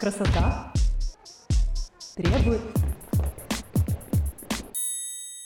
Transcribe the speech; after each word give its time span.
Красота 0.00 0.72
требует... 2.16 2.62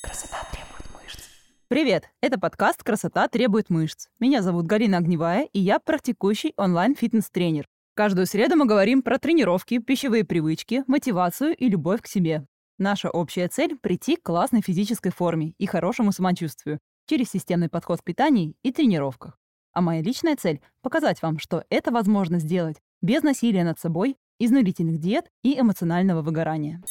Красота 0.00 0.46
требует 0.52 0.84
мышц. 0.94 1.22
Привет! 1.66 2.04
Это 2.20 2.38
подкаст 2.38 2.84
«Красота 2.84 3.26
требует 3.26 3.68
мышц». 3.68 4.06
Меня 4.20 4.42
зовут 4.42 4.66
Галина 4.66 4.98
Огневая, 4.98 5.48
и 5.52 5.58
я 5.58 5.80
практикующий 5.80 6.54
онлайн-фитнес-тренер. 6.56 7.66
Каждую 7.94 8.26
среду 8.26 8.54
мы 8.54 8.66
говорим 8.66 9.02
про 9.02 9.18
тренировки, 9.18 9.78
пищевые 9.78 10.22
привычки, 10.22 10.84
мотивацию 10.86 11.56
и 11.56 11.68
любовь 11.68 12.02
к 12.02 12.06
себе. 12.06 12.46
Наша 12.78 13.10
общая 13.10 13.48
цель– 13.48 13.76
прийти 13.82 14.14
к 14.14 14.22
классной 14.22 14.62
физической 14.62 15.10
форме 15.10 15.54
и 15.58 15.66
хорошему 15.66 16.12
самочувствию 16.12 16.78
через 17.08 17.28
системный 17.28 17.68
подход 17.68 18.02
в 18.02 18.04
питании 18.04 18.54
и 18.62 18.70
тренировках. 18.70 19.36
А 19.72 19.80
моя 19.80 20.00
личная 20.00 20.36
цель– 20.36 20.60
показать 20.80 21.22
вам, 21.22 21.40
что 21.40 21.64
это 21.70 21.90
возможно 21.90 22.38
сделать 22.38 22.76
без 23.02 23.24
насилия 23.24 23.64
над 23.64 23.80
собой, 23.80 24.16
изнурительных 24.38 24.98
диет 24.98 25.26
и 25.42 25.58
эмоционального 25.58 26.22
выгорания. 26.22 26.82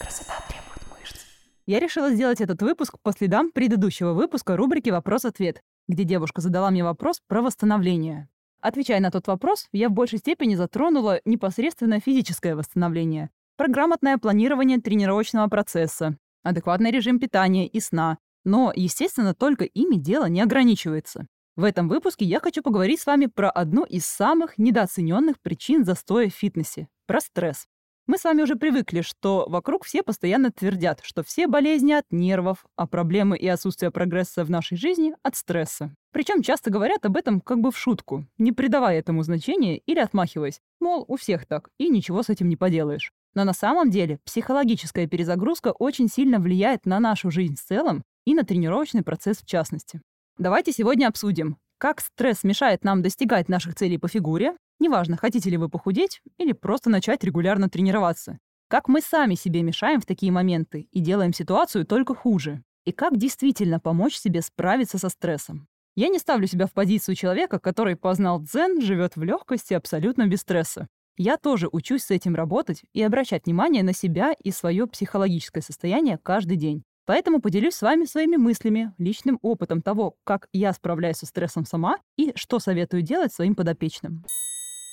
Красота 0.00 0.34
требует 0.48 0.82
мышц. 0.90 1.20
Я 1.66 1.80
решила 1.80 2.10
сделать 2.10 2.40
этот 2.40 2.62
выпуск 2.62 2.96
по 3.02 3.12
следам 3.12 3.50
предыдущего 3.52 4.12
выпуска 4.12 4.56
рубрики 4.56 4.90
«Вопрос-ответ», 4.90 5.62
где 5.88 6.04
девушка 6.04 6.40
задала 6.40 6.70
мне 6.70 6.84
вопрос 6.84 7.20
про 7.26 7.42
восстановление. 7.42 8.28
Отвечая 8.60 9.00
на 9.00 9.10
тот 9.10 9.26
вопрос, 9.26 9.68
я 9.72 9.88
в 9.88 9.92
большей 9.92 10.20
степени 10.20 10.54
затронула 10.54 11.20
непосредственно 11.24 11.98
физическое 11.98 12.54
восстановление, 12.54 13.30
про 13.56 13.68
грамотное 13.68 14.18
планирование 14.18 14.80
тренировочного 14.80 15.48
процесса, 15.48 16.16
адекватный 16.42 16.90
режим 16.90 17.18
питания 17.18 17.66
и 17.66 17.80
сна. 17.80 18.18
Но, 18.44 18.72
естественно, 18.74 19.34
только 19.34 19.64
ими 19.64 19.96
дело 19.96 20.26
не 20.26 20.40
ограничивается. 20.40 21.26
В 21.54 21.64
этом 21.64 21.86
выпуске 21.86 22.24
я 22.24 22.40
хочу 22.40 22.62
поговорить 22.62 23.00
с 23.00 23.06
вами 23.06 23.26
про 23.26 23.50
одну 23.50 23.84
из 23.84 24.06
самых 24.06 24.56
недооцененных 24.56 25.38
причин 25.38 25.84
застоя 25.84 26.30
в 26.30 26.34
фитнесе– 26.34 26.88
про 27.06 27.20
стресс. 27.20 27.66
Мы 28.06 28.16
с 28.16 28.24
вами 28.24 28.40
уже 28.40 28.56
привыкли, 28.56 29.02
что 29.02 29.44
вокруг 29.48 29.84
все 29.84 30.02
постоянно 30.02 30.50
твердят, 30.50 31.00
что 31.04 31.22
все 31.22 31.46
болезни 31.46 31.92
от 31.92 32.06
нервов, 32.10 32.64
а 32.74 32.86
проблемы 32.86 33.36
и 33.36 33.46
отсутствие 33.46 33.90
прогресса 33.90 34.44
в 34.44 34.50
нашей 34.50 34.78
жизни 34.78 35.14
от 35.22 35.36
стресса. 35.36 35.94
Причем 36.10 36.42
часто 36.42 36.70
говорят 36.70 37.04
об 37.04 37.18
этом 37.18 37.42
как 37.42 37.60
бы 37.60 37.70
в 37.70 37.76
шутку, 37.76 38.26
не 38.38 38.52
придавая 38.52 38.98
этому 38.98 39.22
значения 39.22 39.76
или 39.76 39.98
отмахиваясь, 39.98 40.60
мол, 40.80 41.04
у 41.06 41.16
всех 41.16 41.46
так, 41.46 41.68
и 41.78 41.90
ничего 41.90 42.22
с 42.22 42.30
этим 42.30 42.48
не 42.48 42.56
поделаешь. 42.56 43.12
Но 43.34 43.44
на 43.44 43.52
самом 43.52 43.90
деле 43.90 44.18
психологическая 44.24 45.06
перезагрузка 45.06 45.72
очень 45.72 46.08
сильно 46.08 46.38
влияет 46.38 46.86
на 46.86 46.98
нашу 46.98 47.30
жизнь 47.30 47.56
в 47.56 47.62
целом 47.62 48.02
и 48.24 48.34
на 48.34 48.42
тренировочный 48.42 49.02
процесс 49.02 49.38
в 49.38 49.46
частности. 49.46 50.00
Давайте 50.38 50.72
сегодня 50.72 51.08
обсудим, 51.08 51.58
как 51.78 52.00
стресс 52.00 52.42
мешает 52.42 52.84
нам 52.84 53.02
достигать 53.02 53.48
наших 53.48 53.74
целей 53.74 53.98
по 53.98 54.08
фигуре, 54.08 54.56
неважно, 54.78 55.16
хотите 55.16 55.50
ли 55.50 55.56
вы 55.56 55.68
похудеть 55.68 56.22
или 56.38 56.52
просто 56.52 56.88
начать 56.88 57.22
регулярно 57.22 57.68
тренироваться, 57.68 58.38
как 58.68 58.88
мы 58.88 59.02
сами 59.02 59.34
себе 59.34 59.62
мешаем 59.62 60.00
в 60.00 60.06
такие 60.06 60.32
моменты 60.32 60.88
и 60.90 61.00
делаем 61.00 61.34
ситуацию 61.34 61.84
только 61.84 62.14
хуже, 62.14 62.62
и 62.86 62.92
как 62.92 63.18
действительно 63.18 63.78
помочь 63.78 64.16
себе 64.16 64.40
справиться 64.40 64.96
со 64.96 65.10
стрессом. 65.10 65.66
Я 65.94 66.08
не 66.08 66.18
ставлю 66.18 66.46
себя 66.46 66.66
в 66.66 66.72
позицию 66.72 67.14
человека, 67.14 67.58
который 67.58 67.96
познал 67.96 68.40
дзен, 68.40 68.80
живет 68.80 69.16
в 69.16 69.22
легкости 69.22 69.74
абсолютно 69.74 70.26
без 70.26 70.40
стресса. 70.40 70.88
Я 71.18 71.36
тоже 71.36 71.68
учусь 71.70 72.04
с 72.04 72.10
этим 72.10 72.34
работать 72.34 72.82
и 72.94 73.02
обращать 73.02 73.44
внимание 73.44 73.82
на 73.82 73.92
себя 73.92 74.32
и 74.42 74.50
свое 74.50 74.86
психологическое 74.86 75.60
состояние 75.60 76.18
каждый 76.22 76.56
день. 76.56 76.84
Поэтому 77.04 77.40
поделюсь 77.40 77.74
с 77.74 77.82
вами 77.82 78.04
своими 78.04 78.36
мыслями, 78.36 78.92
личным 78.98 79.38
опытом 79.42 79.82
того, 79.82 80.16
как 80.24 80.48
я 80.52 80.72
справляюсь 80.72 81.16
со 81.16 81.26
стрессом 81.26 81.64
сама 81.64 81.98
и 82.16 82.32
что 82.36 82.58
советую 82.60 83.02
делать 83.02 83.32
своим 83.32 83.54
подопечным. 83.54 84.24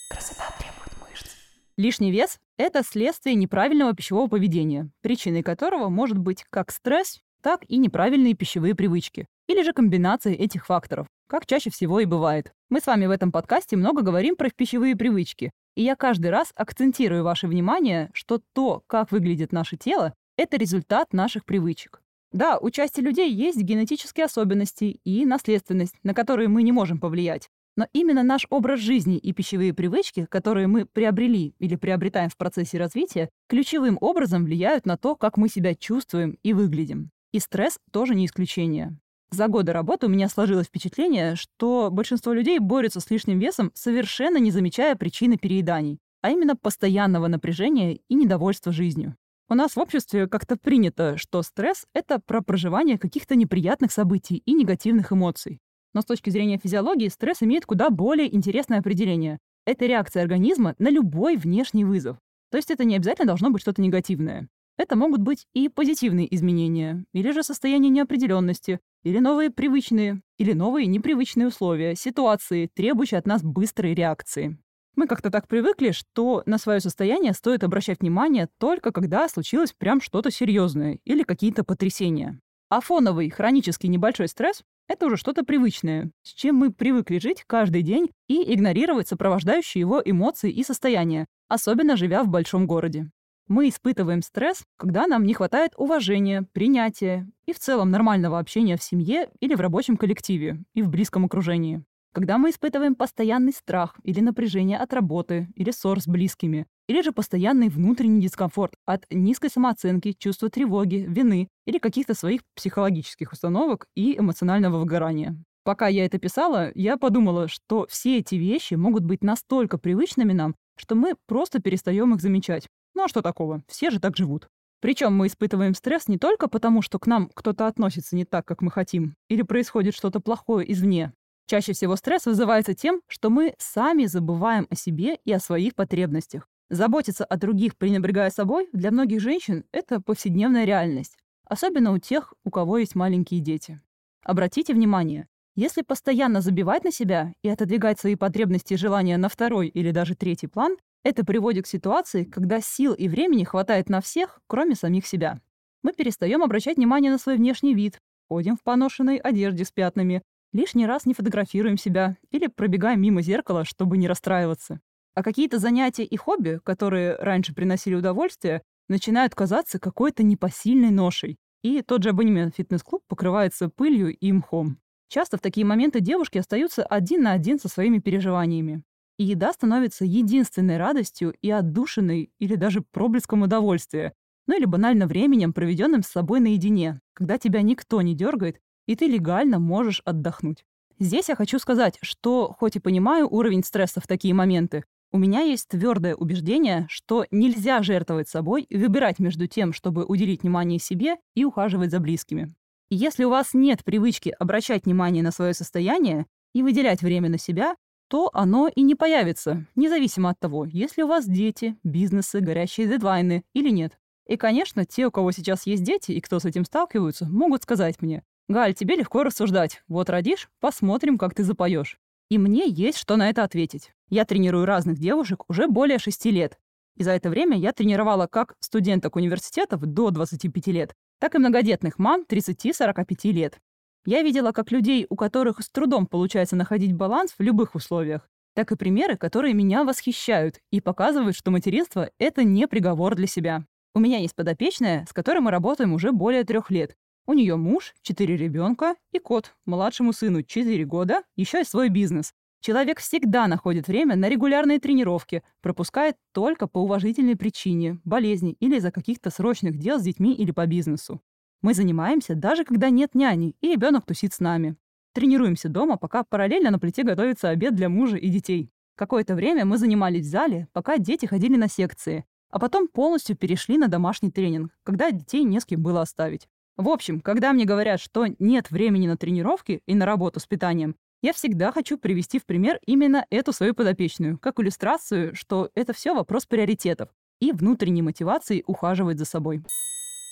Красота 0.10 0.46
требует 0.58 1.12
мышц. 1.12 1.36
Лишний 1.78 2.12
вес– 2.12 2.40
это 2.58 2.84
следствие 2.84 3.36
неправильного 3.36 3.94
пищевого 3.94 4.28
поведения, 4.28 4.90
причиной 5.02 5.44
которого 5.44 5.90
может 5.90 6.18
быть 6.18 6.46
как 6.50 6.72
стресс, 6.72 7.20
так 7.42 7.64
и 7.68 7.78
неправильные 7.78 8.34
пищевые 8.34 8.74
привычки, 8.74 9.28
или 9.48 9.62
же 9.64 9.72
комбинация 9.72 10.34
этих 10.34 10.66
факторов, 10.66 11.08
как 11.28 11.46
чаще 11.46 11.70
всего 11.70 12.00
и 12.00 12.06
бывает. 12.06 12.52
Мы 12.70 12.82
с 12.82 12.88
вами 12.88 13.06
в 13.06 13.12
этом 13.12 13.32
подкасте 13.32 13.78
много 13.78 14.02
говорим 14.02 14.36
про 14.36 14.50
пищевые 14.50 14.96
привычки, 14.96 15.52
и 15.76 15.84
я 15.84 15.96
каждый 15.96 16.32
раз 16.32 16.52
акцентирую 16.56 17.24
ваше 17.24 17.48
внимание, 17.48 18.10
что 18.14 18.42
то, 18.54 18.84
как 18.88 19.12
выглядит 19.12 19.52
наше 19.52 19.78
тело, 19.78 20.14
это 20.40 20.56
результат 20.56 21.12
наших 21.12 21.44
привычек. 21.44 22.02
Да, 22.32 22.60
у 22.60 22.70
части 22.70 23.02
людей 23.02 23.30
есть 23.30 23.62
генетические 23.62 24.26
особенности 24.26 25.02
и 25.04 25.26
наследственность, 25.26 25.96
на 26.04 26.14
которые 26.14 26.48
мы 26.48 26.64
не 26.64 26.72
можем 26.72 26.98
повлиять. 26.98 27.50
Но 27.76 27.88
именно 27.92 28.24
наш 28.24 28.48
образ 28.50 28.80
жизни 28.80 29.18
и 29.18 29.34
пищевые 29.34 29.74
привычки, 29.74 30.28
которые 30.30 30.68
мы 30.68 30.86
приобрели 30.86 31.56
или 31.60 31.76
приобретаем 31.76 32.30
в 32.30 32.38
процессе 32.38 32.78
развития, 32.78 33.30
ключевым 33.50 33.98
образом 34.00 34.46
влияют 34.46 34.86
на 34.86 34.96
то, 34.96 35.18
как 35.18 35.36
мы 35.36 35.50
себя 35.50 35.76
чувствуем 35.76 36.38
и 36.42 36.54
выглядим. 36.54 37.10
И 37.34 37.40
стресс 37.40 37.78
тоже 37.92 38.16
не 38.16 38.26
исключение. 38.26 38.98
За 39.32 39.48
годы 39.50 39.74
работы 39.74 40.06
у 40.06 40.10
меня 40.10 40.30
сложилось 40.30 40.68
впечатление, 40.68 41.36
что 41.36 41.90
большинство 41.92 42.32
людей 42.32 42.60
борются 42.60 43.02
с 43.02 43.12
лишним 43.12 43.40
весом, 43.40 43.72
совершенно 43.74 44.38
не 44.38 44.52
замечая 44.52 44.96
причины 44.96 45.38
перееданий, 45.38 46.00
а 46.22 46.32
именно 46.32 46.56
постоянного 46.56 47.28
напряжения 47.28 47.96
и 48.08 48.16
недовольства 48.16 48.72
жизнью. 48.72 49.16
У 49.52 49.56
нас 49.56 49.76
в 49.76 49.80
обществе 49.80 50.28
как-то 50.28 50.58
принято, 50.58 51.18
что 51.18 51.42
стресс— 51.42 51.88
это 51.96 52.20
про 52.20 52.44
проживание 52.44 53.00
каких-то 53.00 53.34
неприятных 53.34 53.92
событий 53.92 54.44
и 54.46 54.54
негативных 54.54 55.12
эмоций. 55.12 55.58
Но 55.96 56.02
с 56.02 56.06
точки 56.06 56.30
зрения 56.30 56.60
физиологии 56.60 57.08
стресс 57.08 57.42
имеет 57.42 57.66
куда 57.66 57.90
более 57.90 58.32
интересное 58.36 58.78
определение. 58.78 59.40
Это 59.66 59.88
реакция 59.88 60.22
организма 60.22 60.76
на 60.78 60.92
любой 60.92 61.36
внешний 61.36 61.84
вызов. 61.84 62.18
То 62.52 62.58
есть 62.58 62.70
это 62.70 62.84
не 62.84 62.96
обязательно 62.96 63.26
должно 63.26 63.50
быть 63.50 63.64
что-то 63.64 63.82
негативное. 63.82 64.48
Это 64.78 64.96
могут 64.96 65.22
быть 65.22 65.48
и 65.56 65.68
позитивные 65.68 66.32
изменения, 66.36 67.04
или 67.12 67.32
же 67.32 67.42
состояние 67.42 67.90
неопределенности, 67.90 68.80
или 69.02 69.18
новые 69.18 69.50
привычные, 69.50 70.22
или 70.38 70.54
новые 70.54 70.86
непривычные 70.86 71.48
условия, 71.48 71.96
ситуации, 71.96 72.70
требующие 72.76 73.18
от 73.18 73.26
нас 73.26 73.42
быстрой 73.42 73.96
реакции. 73.96 74.60
Мы 74.96 75.08
как-то 75.08 75.30
так 75.30 75.48
привыкли, 75.48 75.92
что 75.92 76.44
на 76.46 76.58
свое 76.58 76.80
состояние 76.80 77.34
стоит 77.34 77.64
обращать 77.64 78.02
внимание 78.02 78.50
только 78.58 78.92
когда 78.92 79.28
случилось 79.30 79.74
прям 79.74 80.02
что-то 80.02 80.32
серьезное 80.32 81.00
или 81.06 81.24
какие-то 81.24 81.64
потрясения. 81.64 82.40
А 82.70 82.82
фоновый 82.82 83.30
хронический 83.30 83.88
небольшой 83.88 84.28
стресс— 84.28 84.62
это 84.88 85.08
уже 85.08 85.18
что-то 85.18 85.44
привычное, 85.44 86.12
с 86.22 86.34
чем 86.34 86.56
мы 86.56 86.72
привыкли 86.72 87.20
жить 87.20 87.44
каждый 87.48 87.82
день 87.82 88.10
и 88.28 88.54
игнорировать 88.54 89.08
сопровождающие 89.08 89.80
его 89.80 90.02
эмоции 90.04 90.52
и 90.52 90.64
состояния, 90.64 91.26
особенно 91.48 91.98
живя 91.98 92.24
в 92.24 92.28
большом 92.28 92.68
городе. 92.68 93.10
Мы 93.48 93.70
испытываем 93.70 94.22
стресс, 94.22 94.64
когда 94.78 95.08
нам 95.08 95.26
не 95.26 95.34
хватает 95.34 95.72
уважения, 95.76 96.46
принятия 96.54 97.28
и 97.48 97.54
в 97.54 97.58
целом 97.58 97.90
нормального 97.90 98.38
общения 98.38 98.78
в 98.78 98.84
семье 98.84 99.28
или 99.40 99.56
в 99.56 99.62
рабочем 99.62 99.98
коллективе 99.98 100.60
и 100.76 100.84
в 100.84 100.90
близком 100.90 101.26
окружении. 101.26 101.84
Когда 102.12 102.40
мы 102.40 102.50
испытываем 102.50 102.96
постоянный 102.96 103.54
страх 103.54 103.96
или 104.04 104.20
напряжение 104.20 104.80
от 104.80 104.94
работы, 104.94 105.48
или 105.56 105.70
ссор 105.70 106.02
с 106.02 106.08
близкими, 106.08 106.66
или 106.88 107.04
же 107.04 107.12
постоянный 107.12 107.70
внутренний 107.70 108.22
дискомфорт 108.22 108.74
от 108.88 109.06
низкой 109.12 109.52
самооценки, 109.52 110.14
чувства 110.14 110.50
тревоги, 110.50 111.06
вины 111.08 111.50
или 111.68 111.78
каких-то 111.78 112.16
своих 112.16 112.42
психологических 112.56 113.32
установок 113.32 113.86
и 113.96 114.18
эмоционального 114.18 114.80
выгорания. 114.80 115.38
Пока 115.64 115.88
я 115.88 116.04
это 116.04 116.18
писала, 116.18 116.72
я 116.74 116.98
подумала, 116.98 117.48
что 117.48 117.86
все 117.88 118.18
эти 118.18 118.34
вещи 118.36 118.74
могут 118.74 119.04
быть 119.04 119.24
настолько 119.24 119.78
привычными 119.78 120.34
нам, 120.34 120.56
что 120.78 120.96
мы 120.96 121.14
просто 121.28 121.62
перестаем 121.62 122.16
их 122.16 122.22
замечать. 122.22 122.68
Ну 122.96 123.04
а 123.04 123.08
что 123.08 123.22
такого? 123.22 123.62
Все 123.68 123.92
же 123.92 124.00
так 124.00 124.18
живут. 124.18 124.48
Причем 124.82 125.14
мы 125.14 125.28
испытываем 125.28 125.76
стресс 125.76 126.08
не 126.08 126.18
только 126.18 126.48
потому, 126.48 126.82
что 126.82 126.98
к 126.98 127.06
нам 127.06 127.30
кто-то 127.36 127.68
относится 127.68 128.16
не 128.16 128.26
так, 128.26 128.46
как 128.46 128.62
мы 128.64 128.72
хотим, 128.72 129.16
или 129.28 129.44
происходит 129.44 129.94
что-то 129.94 130.22
плохое 130.22 130.72
извне, 130.72 131.14
Чаще 131.50 131.74
всего 131.74 131.96
стресс 131.96 132.28
вызывается 132.28 132.76
тем, 132.76 133.02
что 133.08 133.32
мы 133.32 133.56
сами 133.58 134.06
забываем 134.06 134.68
о 134.70 134.76
себе 134.76 135.18
и 135.26 135.34
о 135.34 135.40
своих 135.40 135.74
потребностях. 135.74 136.48
Заботиться 136.70 137.26
о 137.26 137.38
других, 137.38 137.76
пренебрегая 137.76 138.30
собой, 138.30 138.70
для 138.72 138.92
многих 138.92 139.20
женщин– 139.20 139.66
это 139.72 140.00
повседневная 140.00 140.66
реальность. 140.66 141.18
Особенно 141.46 141.92
у 141.92 141.98
тех, 141.98 142.36
у 142.44 142.52
кого 142.52 142.78
есть 142.78 142.94
маленькие 142.94 143.40
дети. 143.40 143.82
Обратите 144.24 144.76
внимание, 144.76 145.28
если 145.56 145.82
постоянно 145.82 146.42
забивать 146.42 146.84
на 146.84 146.92
себя 146.92 147.34
и 147.42 147.50
отодвигать 147.50 148.00
свои 148.00 148.16
потребности 148.16 148.74
и 148.76 148.78
желания 148.78 149.18
на 149.18 149.28
второй 149.28 149.70
или 149.70 149.90
даже 149.90 150.14
третий 150.14 150.46
план, 150.46 150.78
это 151.04 151.26
приводит 151.26 151.66
к 151.66 151.68
ситуации, 151.68 152.26
когда 152.26 152.62
сил 152.62 152.94
и 152.94 153.08
времени 153.10 153.44
хватает 153.44 153.90
на 153.90 154.02
всех, 154.02 154.40
кроме 154.46 154.76
самих 154.76 155.08
себя. 155.08 155.42
Мы 155.82 155.94
перестаем 155.94 156.44
обращать 156.44 156.78
внимание 156.78 157.12
на 157.12 157.18
свой 157.18 157.38
внешний 157.38 157.74
вид, 157.74 157.98
ходим 158.28 158.56
в 158.56 158.62
поношенной 158.62 159.18
одежде 159.18 159.66
с 159.66 159.72
пятнами, 159.72 160.22
Лишний 160.52 160.88
раз 160.88 161.06
не 161.06 161.14
фотографируем 161.14 161.78
себя 161.78 162.18
или 162.32 162.48
пробегаем 162.48 163.02
мимо 163.02 163.22
зеркала, 163.22 163.66
чтобы 163.66 163.98
не 163.98 164.08
расстраиваться. 164.08 164.80
А 165.14 165.22
какие-то 165.22 165.60
занятия 165.60 166.04
и 166.04 166.18
хобби, 166.18 166.60
которые 166.64 167.16
раньше 167.16 167.54
приносили 167.54 167.96
удовольствие, 167.96 168.64
начинают 168.88 169.36
казаться 169.36 169.80
какой-то 169.80 170.24
непосильной 170.24 170.90
ношей. 170.90 171.38
И 171.62 171.82
тот 171.82 172.04
же 172.04 172.10
абонемент 172.10 172.54
в 172.54 172.58
фитнес-клуб 172.58 173.04
покрывается 173.08 173.70
пылью 173.70 174.16
и 174.16 174.32
мхом. 174.32 174.80
Часто 175.08 175.38
в 175.38 175.42
такие 175.42 175.66
моменты 175.66 176.00
девушки 176.00 176.38
остаются 176.38 176.84
один 176.84 177.24
на 177.24 177.34
один 177.34 177.60
со 177.60 177.68
своими 177.68 178.00
переживаниями. 178.00 178.84
И 179.18 179.26
еда 179.26 179.52
становится 179.54 180.06
единственной 180.06 180.78
радостью 180.78 181.36
и 181.42 181.52
отдушиной 181.52 182.32
или 182.40 182.56
даже 182.56 182.82
проблеском 182.82 183.42
удовольствия, 183.42 184.14
ну 184.48 184.58
или 184.58 184.66
банально 184.66 185.06
временем, 185.06 185.54
проведенным 185.54 186.02
с 186.02 186.08
собой 186.08 186.40
наедине, 186.40 187.02
когда 187.14 187.38
тебя 187.38 187.62
никто 187.62 188.02
не 188.02 188.16
дергает, 188.16 188.60
и 188.90 188.96
ты 188.96 189.06
легально 189.06 189.60
можешь 189.60 190.02
отдохнуть. 190.04 190.66
Здесь 190.98 191.30
я 191.30 191.36
хочу 191.36 191.60
сказать, 191.60 192.00
что, 192.02 192.56
хоть 192.58 192.76
и 192.76 192.80
понимаю 192.80 193.28
уровень 193.30 193.64
стресса 193.64 194.02
в 194.02 194.08
такие 194.08 194.34
моменты, 194.34 194.84
у 195.12 195.20
меня 195.20 195.42
есть 195.42 195.68
твердое 195.68 196.16
убеждение, 196.16 196.88
что 196.90 197.24
нельзя 197.30 197.84
жертвовать 197.84 198.30
собой 198.30 198.64
и 198.64 198.78
выбирать 198.78 199.20
между 199.20 199.46
тем, 199.46 199.74
чтобы 199.74 200.06
уделить 200.06 200.42
внимание 200.42 200.80
себе 200.80 201.18
и 201.36 201.46
ухаживать 201.46 201.92
за 201.92 202.00
близкими. 202.00 202.56
Если 202.90 203.26
у 203.26 203.30
вас 203.30 203.54
нет 203.54 203.84
привычки 203.84 204.34
обращать 204.40 204.86
внимание 204.86 205.22
на 205.22 205.32
свое 205.32 205.54
состояние 205.54 206.26
и 206.56 206.64
выделять 206.64 207.04
время 207.04 207.30
на 207.30 207.38
себя, 207.38 207.76
то 208.08 208.32
оно 208.34 208.70
и 208.74 208.82
не 208.82 208.96
появится, 208.96 209.68
независимо 209.76 210.32
от 210.32 210.40
того, 210.40 210.66
есть 210.66 210.98
ли 210.98 211.04
у 211.04 211.08
вас 211.08 211.28
дети, 211.28 211.78
бизнесы, 211.84 212.40
горящие 212.40 212.88
дедлайны 212.88 213.44
или 213.54 213.70
нет. 213.70 214.00
И, 214.28 214.36
конечно, 214.36 214.84
те, 214.84 215.06
у 215.06 215.12
кого 215.12 215.32
сейчас 215.32 215.68
есть 215.68 215.84
дети 215.84 216.12
и 216.12 216.22
кто 216.22 216.40
с 216.40 216.46
этим 216.46 216.66
сталкиваются, 216.66 217.28
могут 217.28 217.62
сказать 217.62 218.02
мне, 218.02 218.24
«Галь, 218.50 218.74
тебе 218.74 218.96
легко 218.96 219.24
рассуждать. 219.24 219.84
Вот 219.88 220.10
родишь, 220.10 220.50
посмотрим, 220.60 221.20
как 221.20 221.36
ты 221.36 221.44
запоешь». 221.44 222.00
И 222.30 222.40
мне 222.40 222.68
есть 222.68 222.98
что 222.98 223.16
на 223.16 223.30
это 223.30 223.44
ответить. 223.44 223.94
Я 224.10 224.26
тренирую 224.26 224.66
разных 224.66 224.98
девушек 224.98 225.44
уже 225.48 225.68
более 225.68 226.00
шести 226.00 226.32
лет. 226.32 226.58
И 226.98 227.04
за 227.04 227.12
это 227.12 227.30
время 227.30 227.56
я 227.58 227.74
тренировала 227.74 228.26
как 228.26 228.56
студенток 228.60 229.16
университетов 229.18 229.82
до 229.82 230.10
25 230.10 230.68
лет, 230.68 230.96
так 231.20 231.36
и 231.36 231.38
многодетных 231.38 232.00
мам 232.00 232.26
30-45 232.28 233.32
лет. 233.32 233.60
Я 234.06 234.24
видела 234.24 234.52
как 234.52 234.72
людей, 234.72 235.06
у 235.08 235.16
которых 235.16 235.62
с 235.62 235.70
трудом 235.70 236.08
получается 236.08 236.56
находить 236.56 236.94
баланс 236.94 237.36
в 237.38 237.44
любых 237.44 237.76
условиях, 237.76 238.28
так 238.56 238.72
и 238.72 238.76
примеры, 238.76 239.16
которые 239.16 239.54
меня 239.54 239.84
восхищают 239.84 240.60
и 240.72 240.82
показывают, 240.82 241.36
что 241.36 241.52
материнство— 241.52 242.10
это 242.18 242.44
не 242.44 242.68
приговор 242.68 243.14
для 243.14 243.28
себя. 243.28 243.66
У 243.94 244.00
меня 244.00 244.18
есть 244.18 244.36
подопечная, 244.36 245.06
с 245.08 245.14
которой 245.14 245.40
мы 245.40 245.52
работаем 245.52 245.94
уже 245.94 246.12
более 246.12 246.44
трех 246.44 246.72
лет. 246.72 246.96
У 247.30 247.34
нее 247.34 247.58
муж, 247.58 247.94
четыре 248.02 248.38
ребенка 248.38 248.96
и 249.12 249.20
кот, 249.20 249.54
младшему 249.68 250.14
сыну 250.14 250.42
4 250.42 250.84
года, 250.86 251.22
еще 251.36 251.62
и 251.62 251.64
свой 251.64 251.90
бизнес. 251.90 252.34
Человек 252.60 253.00
всегда 253.00 253.46
находит 253.46 253.88
время 253.88 254.16
на 254.16 254.30
регулярные 254.30 254.80
тренировки, 254.80 255.44
пропускает 255.62 256.16
только 256.34 256.66
по 256.66 256.80
уважительной 256.80 257.36
причине, 257.36 258.00
болезни 258.04 258.54
или 258.54 258.78
из-за 258.78 258.92
каких-то 258.92 259.30
срочных 259.30 259.78
дел 259.78 260.00
с 260.00 260.02
детьми 260.02 260.34
или 260.34 260.50
по 260.50 260.66
бизнесу. 260.66 261.22
Мы 261.62 261.76
занимаемся 261.76 262.34
даже 262.34 262.66
когда 262.66 262.90
нет 262.90 263.14
няни, 263.14 263.56
и 263.62 263.74
ребенок 263.74 264.08
тусит 264.08 264.34
с 264.34 264.40
нами. 264.40 264.76
Тренируемся 265.14 265.70
дома, 265.70 265.98
пока 265.98 266.24
параллельно 266.24 266.72
на 266.72 266.80
плите 266.80 267.04
готовится 267.04 267.50
обед 267.50 267.76
для 267.76 267.90
мужа 267.90 268.18
и 268.18 268.28
детей. 268.30 268.72
Какое-то 268.96 269.36
время 269.36 269.66
мы 269.66 269.78
занимались 269.78 270.26
в 270.26 270.32
зале, 270.32 270.68
пока 270.74 270.98
дети 270.98 271.28
ходили 271.28 271.58
на 271.58 271.70
секции, 271.70 272.26
а 272.50 272.58
потом 272.58 272.88
полностью 272.88 273.38
перешли 273.38 273.78
на 273.78 273.88
домашний 273.88 274.32
тренинг, 274.32 274.72
когда 274.82 275.12
детей 275.12 275.44
не 275.44 275.60
с 275.60 275.66
кем 275.66 275.84
было 275.84 276.02
оставить. 276.02 276.48
В 276.80 276.88
общем, 276.88 277.20
когда 277.20 277.52
мне 277.52 277.66
говорят, 277.66 278.00
что 278.00 278.26
нет 278.40 278.72
времени 278.72 279.06
на 279.06 279.18
тренировки 279.18 279.82
и 279.86 279.96
на 279.96 280.06
работу 280.06 280.40
с 280.40 280.46
питанием, 280.46 280.96
я 281.22 281.34
всегда 281.34 281.74
хочу 281.74 281.98
привести 281.98 282.40
в 282.40 282.46
пример 282.46 282.80
именно 282.86 283.26
эту 283.30 283.52
свою 283.52 283.74
подопечную, 283.74 284.40
как 284.40 284.62
иллюстрацию, 284.62 285.36
что 285.36 285.72
это 285.76 285.92
все 285.92 286.16
вопрос 286.16 286.46
приоритетов 286.46 287.10
и 287.42 287.52
внутренней 287.52 288.02
мотивации 288.02 288.64
ухаживать 288.66 289.20
за 289.20 289.26
собой. 289.26 289.62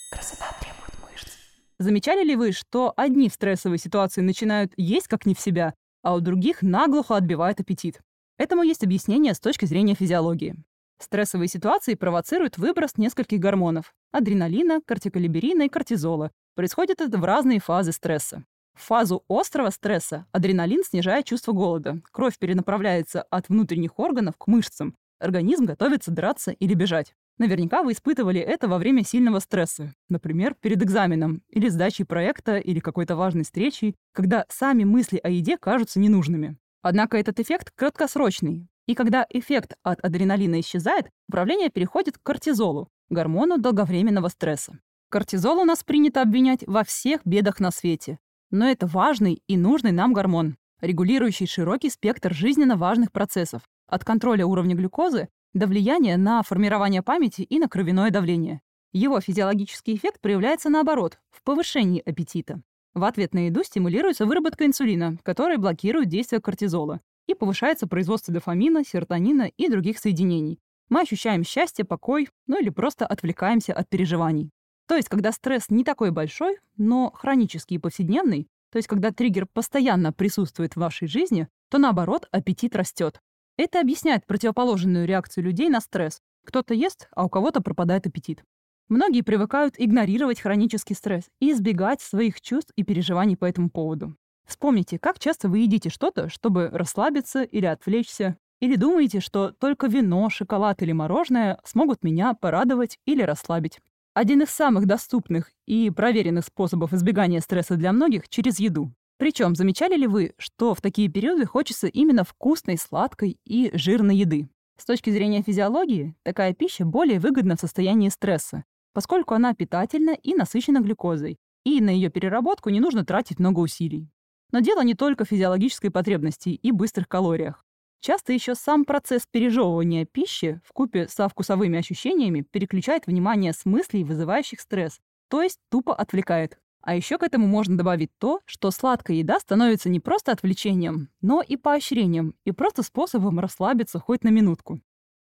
Красота 0.09 0.45
требует 0.61 1.11
мышц. 1.11 1.33
Замечали 1.79 2.23
ли 2.23 2.37
вы, 2.37 2.53
что 2.53 2.93
одни 2.95 3.27
в 3.27 3.33
стрессовой 3.33 3.77
ситуации 3.77 4.21
начинают 4.21 4.71
есть 4.77 5.09
как 5.09 5.25
не 5.25 5.35
в 5.35 5.41
себя, 5.41 5.73
а 6.01 6.15
у 6.15 6.21
других 6.21 6.61
наглухо 6.61 7.17
отбивает 7.17 7.59
аппетит? 7.59 7.99
Этому 8.37 8.63
есть 8.63 8.85
объяснение 8.85 9.33
с 9.33 9.41
точки 9.41 9.65
зрения 9.65 9.95
физиологии. 9.95 10.55
Стрессовые 10.97 11.49
ситуации 11.49 11.95
провоцируют 11.95 12.57
выброс 12.57 12.95
нескольких 12.95 13.39
гормонов– 13.39 13.93
адреналина, 14.11 14.81
кортиколиберина 14.85 15.63
и 15.63 15.69
кортизола. 15.69 16.31
Происходит 16.55 17.01
это 17.01 17.17
в 17.17 17.23
разные 17.23 17.59
фазы 17.59 17.91
стресса. 17.91 18.43
В 18.73 18.83
фазу 18.83 19.23
острого 19.27 19.71
стресса 19.71 20.27
адреналин 20.31 20.83
снижает 20.83 21.25
чувство 21.25 21.51
голода. 21.51 21.99
Кровь 22.11 22.37
перенаправляется 22.37 23.23
от 23.23 23.49
внутренних 23.49 23.97
органов 23.97 24.35
к 24.37 24.47
мышцам. 24.47 24.95
Организм 25.19 25.65
готовится 25.65 26.11
драться 26.11 26.51
или 26.51 26.75
бежать. 26.75 27.13
Наверняка 27.39 27.83
вы 27.83 27.93
испытывали 27.93 28.39
это 28.39 28.67
во 28.67 28.77
время 28.77 29.03
сильного 29.03 29.39
стресса, 29.39 29.93
например, 30.09 30.55
перед 30.59 30.81
экзаменом 30.81 31.43
или 31.49 31.69
сдачей 31.69 32.05
проекта 32.05 32.57
или 32.57 32.79
какой-то 32.79 33.15
важной 33.15 33.43
встречей, 33.43 33.95
когда 34.13 34.45
сами 34.49 34.83
мысли 34.83 35.19
о 35.23 35.29
еде 35.29 35.57
кажутся 35.57 35.99
ненужными. 35.99 36.57
Однако 36.81 37.17
этот 37.17 37.39
эффект 37.39 37.71
краткосрочный, 37.75 38.67
и 38.87 38.95
когда 38.95 39.27
эффект 39.29 39.75
от 39.83 39.99
адреналина 40.03 40.59
исчезает, 40.61 41.09
управление 41.27 41.69
переходит 41.69 42.17
к 42.17 42.23
кортизолу, 42.23 42.89
гормону 43.09 43.57
долговременного 43.57 44.27
стресса. 44.29 44.79
Кортизол 45.09 45.59
у 45.59 45.65
нас 45.65 45.83
принято 45.83 46.21
обвинять 46.21 46.65
во 46.67 46.83
всех 46.83 47.21
бедах 47.25 47.59
на 47.59 47.71
свете. 47.71 48.19
Но 48.51 48.69
это 48.69 48.87
важный 48.87 49.41
и 49.47 49.57
нужный 49.57 49.91
нам 49.91 50.13
гормон, 50.13 50.57
регулирующий 50.81 51.47
широкий 51.47 51.89
спектр 51.89 52.33
жизненно 52.33 52.75
важных 52.77 53.11
процессов, 53.11 53.61
от 53.87 54.03
контроля 54.03 54.45
уровня 54.45 54.75
глюкозы 54.75 55.29
до 55.53 55.67
влияния 55.67 56.17
на 56.17 56.43
формирование 56.43 57.01
памяти 57.01 57.41
и 57.41 57.59
на 57.59 57.67
кровяное 57.67 58.11
давление. 58.11 58.61
Его 58.93 59.19
физиологический 59.21 59.95
эффект 59.95 60.21
проявляется 60.21 60.69
наоборот, 60.69 61.19
в 61.29 61.43
повышении 61.43 62.01
аппетита. 62.05 62.61
В 62.93 63.03
ответ 63.03 63.33
на 63.33 63.45
еду 63.45 63.63
стимулируется 63.63 64.25
выработка 64.25 64.65
инсулина, 64.65 65.17
который 65.23 65.57
блокирует 65.57 66.09
действие 66.09 66.41
кортизола, 66.41 67.01
и 67.27 67.33
повышается 67.33 67.87
производство 67.87 68.33
дофамина, 68.33 68.83
серотонина 68.83 69.51
и 69.55 69.69
других 69.69 69.99
соединений. 69.99 70.59
Мы 70.89 71.01
ощущаем 71.01 71.43
счастье, 71.43 71.83
покой, 71.83 72.29
ну 72.47 72.59
или 72.59 72.69
просто 72.69 73.05
отвлекаемся 73.05 73.73
от 73.73 73.89
переживаний. 73.89 74.51
То 74.87 74.95
есть, 74.95 75.09
когда 75.09 75.31
стресс 75.31 75.69
не 75.69 75.83
такой 75.83 76.11
большой, 76.11 76.57
но 76.77 77.11
хронический 77.11 77.75
и 77.75 77.79
повседневный, 77.79 78.47
то 78.71 78.77
есть, 78.77 78.87
когда 78.87 79.11
триггер 79.11 79.45
постоянно 79.45 80.13
присутствует 80.13 80.73
в 80.73 80.79
вашей 80.79 81.07
жизни, 81.07 81.47
то 81.69 81.77
наоборот, 81.77 82.27
аппетит 82.31 82.75
растет. 82.75 83.19
Это 83.57 83.81
объясняет 83.81 84.25
противоположную 84.25 85.07
реакцию 85.07 85.43
людей 85.43 85.67
на 85.67 85.81
стресс. 85.81 86.21
Кто-то 86.45 86.73
ест, 86.73 87.09
а 87.11 87.25
у 87.25 87.29
кого-то 87.29 87.61
пропадает 87.61 88.07
аппетит. 88.07 88.43
Многие 88.87 89.21
привыкают 89.21 89.75
игнорировать 89.77 90.39
хронический 90.39 90.93
стресс 90.93 91.25
и 91.41 91.51
избегать 91.51 91.99
своих 91.99 92.39
чувств 92.39 92.71
и 92.77 92.83
переживаний 92.83 93.35
по 93.35 93.43
этому 93.43 93.69
поводу. 93.69 94.15
Вспомните, 94.45 94.97
как 94.97 95.19
часто 95.19 95.49
вы 95.49 95.59
едите 95.59 95.89
что-то, 95.89 96.29
чтобы 96.29 96.69
расслабиться 96.69 97.43
или 97.43 97.65
отвлечься, 97.65 98.37
или 98.59 98.75
думаете, 98.75 99.19
что 99.19 99.51
только 99.51 99.87
вино, 99.87 100.29
шоколад 100.29 100.81
или 100.81 100.91
мороженое 100.91 101.59
смогут 101.63 102.03
меня 102.03 102.33
порадовать 102.33 102.97
или 103.05 103.21
расслабить. 103.21 103.79
Один 104.13 104.41
из 104.41 104.49
самых 104.49 104.87
доступных 104.87 105.51
и 105.67 105.91
проверенных 105.91 106.45
способов 106.45 106.93
избегания 106.93 107.39
стресса 107.39 107.75
для 107.75 107.91
многих— 107.93 108.27
через 108.29 108.59
еду. 108.59 108.91
Причем 109.17 109.55
замечали 109.55 109.95
ли 109.95 110.07
вы, 110.07 110.33
что 110.37 110.73
в 110.73 110.81
такие 110.81 111.07
периоды 111.07 111.45
хочется 111.45 111.87
именно 111.87 112.23
вкусной, 112.23 112.77
сладкой 112.77 113.39
и 113.45 113.69
жирной 113.73 114.15
еды? 114.15 114.49
С 114.77 114.85
точки 114.85 115.09
зрения 115.09 115.41
физиологии, 115.41 116.15
такая 116.23 116.53
пища 116.53 116.85
более 116.85 117.19
выгодна 117.19 117.55
в 117.55 117.59
состоянии 117.59 118.09
стресса, 118.09 118.63
поскольку 118.93 119.33
она 119.33 119.53
питательна 119.53 120.11
и 120.11 120.35
насыщена 120.35 120.81
глюкозой, 120.81 121.37
и 121.63 121.81
на 121.81 121.89
ее 121.89 122.09
переработку 122.09 122.69
не 122.69 122.79
нужно 122.79 123.05
тратить 123.05 123.39
много 123.39 123.59
усилий. 123.59 124.09
Но 124.51 124.61
дело 124.61 124.83
не 124.83 124.93
только 124.93 125.25
в 125.25 125.29
физиологической 125.29 125.91
потребности 125.91 126.49
и 126.49 126.71
быстрых 126.71 127.07
калориях. 127.07 127.66
Часто 127.99 128.31
еще 128.31 128.55
сам 128.55 128.85
процесс 128.85 129.27
пережевывания 129.29 130.05
пищи 130.05 130.61
в 130.63 130.73
купе 130.73 131.07
со 131.07 131.27
вкусовыми 131.27 131.79
ощущениями 131.79 132.41
переключает 132.41 133.07
внимание 133.07 133.53
с 133.53 133.65
мыслей, 133.65 134.03
вызывающих 134.03 134.59
стресс, 134.61 134.99
то 135.29 135.41
есть 135.41 135.59
тупо 135.69 135.95
отвлекает. 135.95 136.57
А 136.81 136.95
еще 136.95 137.17
к 137.17 137.23
этому 137.23 137.47
можно 137.47 137.77
добавить 137.77 138.11
то, 138.17 138.39
что 138.45 138.71
сладкая 138.71 139.17
еда 139.17 139.39
становится 139.39 139.89
не 139.89 139.99
просто 139.99 140.31
отвлечением, 140.31 141.09
но 141.21 141.41
и 141.41 141.57
поощрением, 141.57 142.35
и 142.45 142.51
просто 142.51 142.83
способом 142.83 143.39
расслабиться 143.39 143.99
хоть 143.99 144.23
на 144.23 144.29
минутку. 144.29 144.79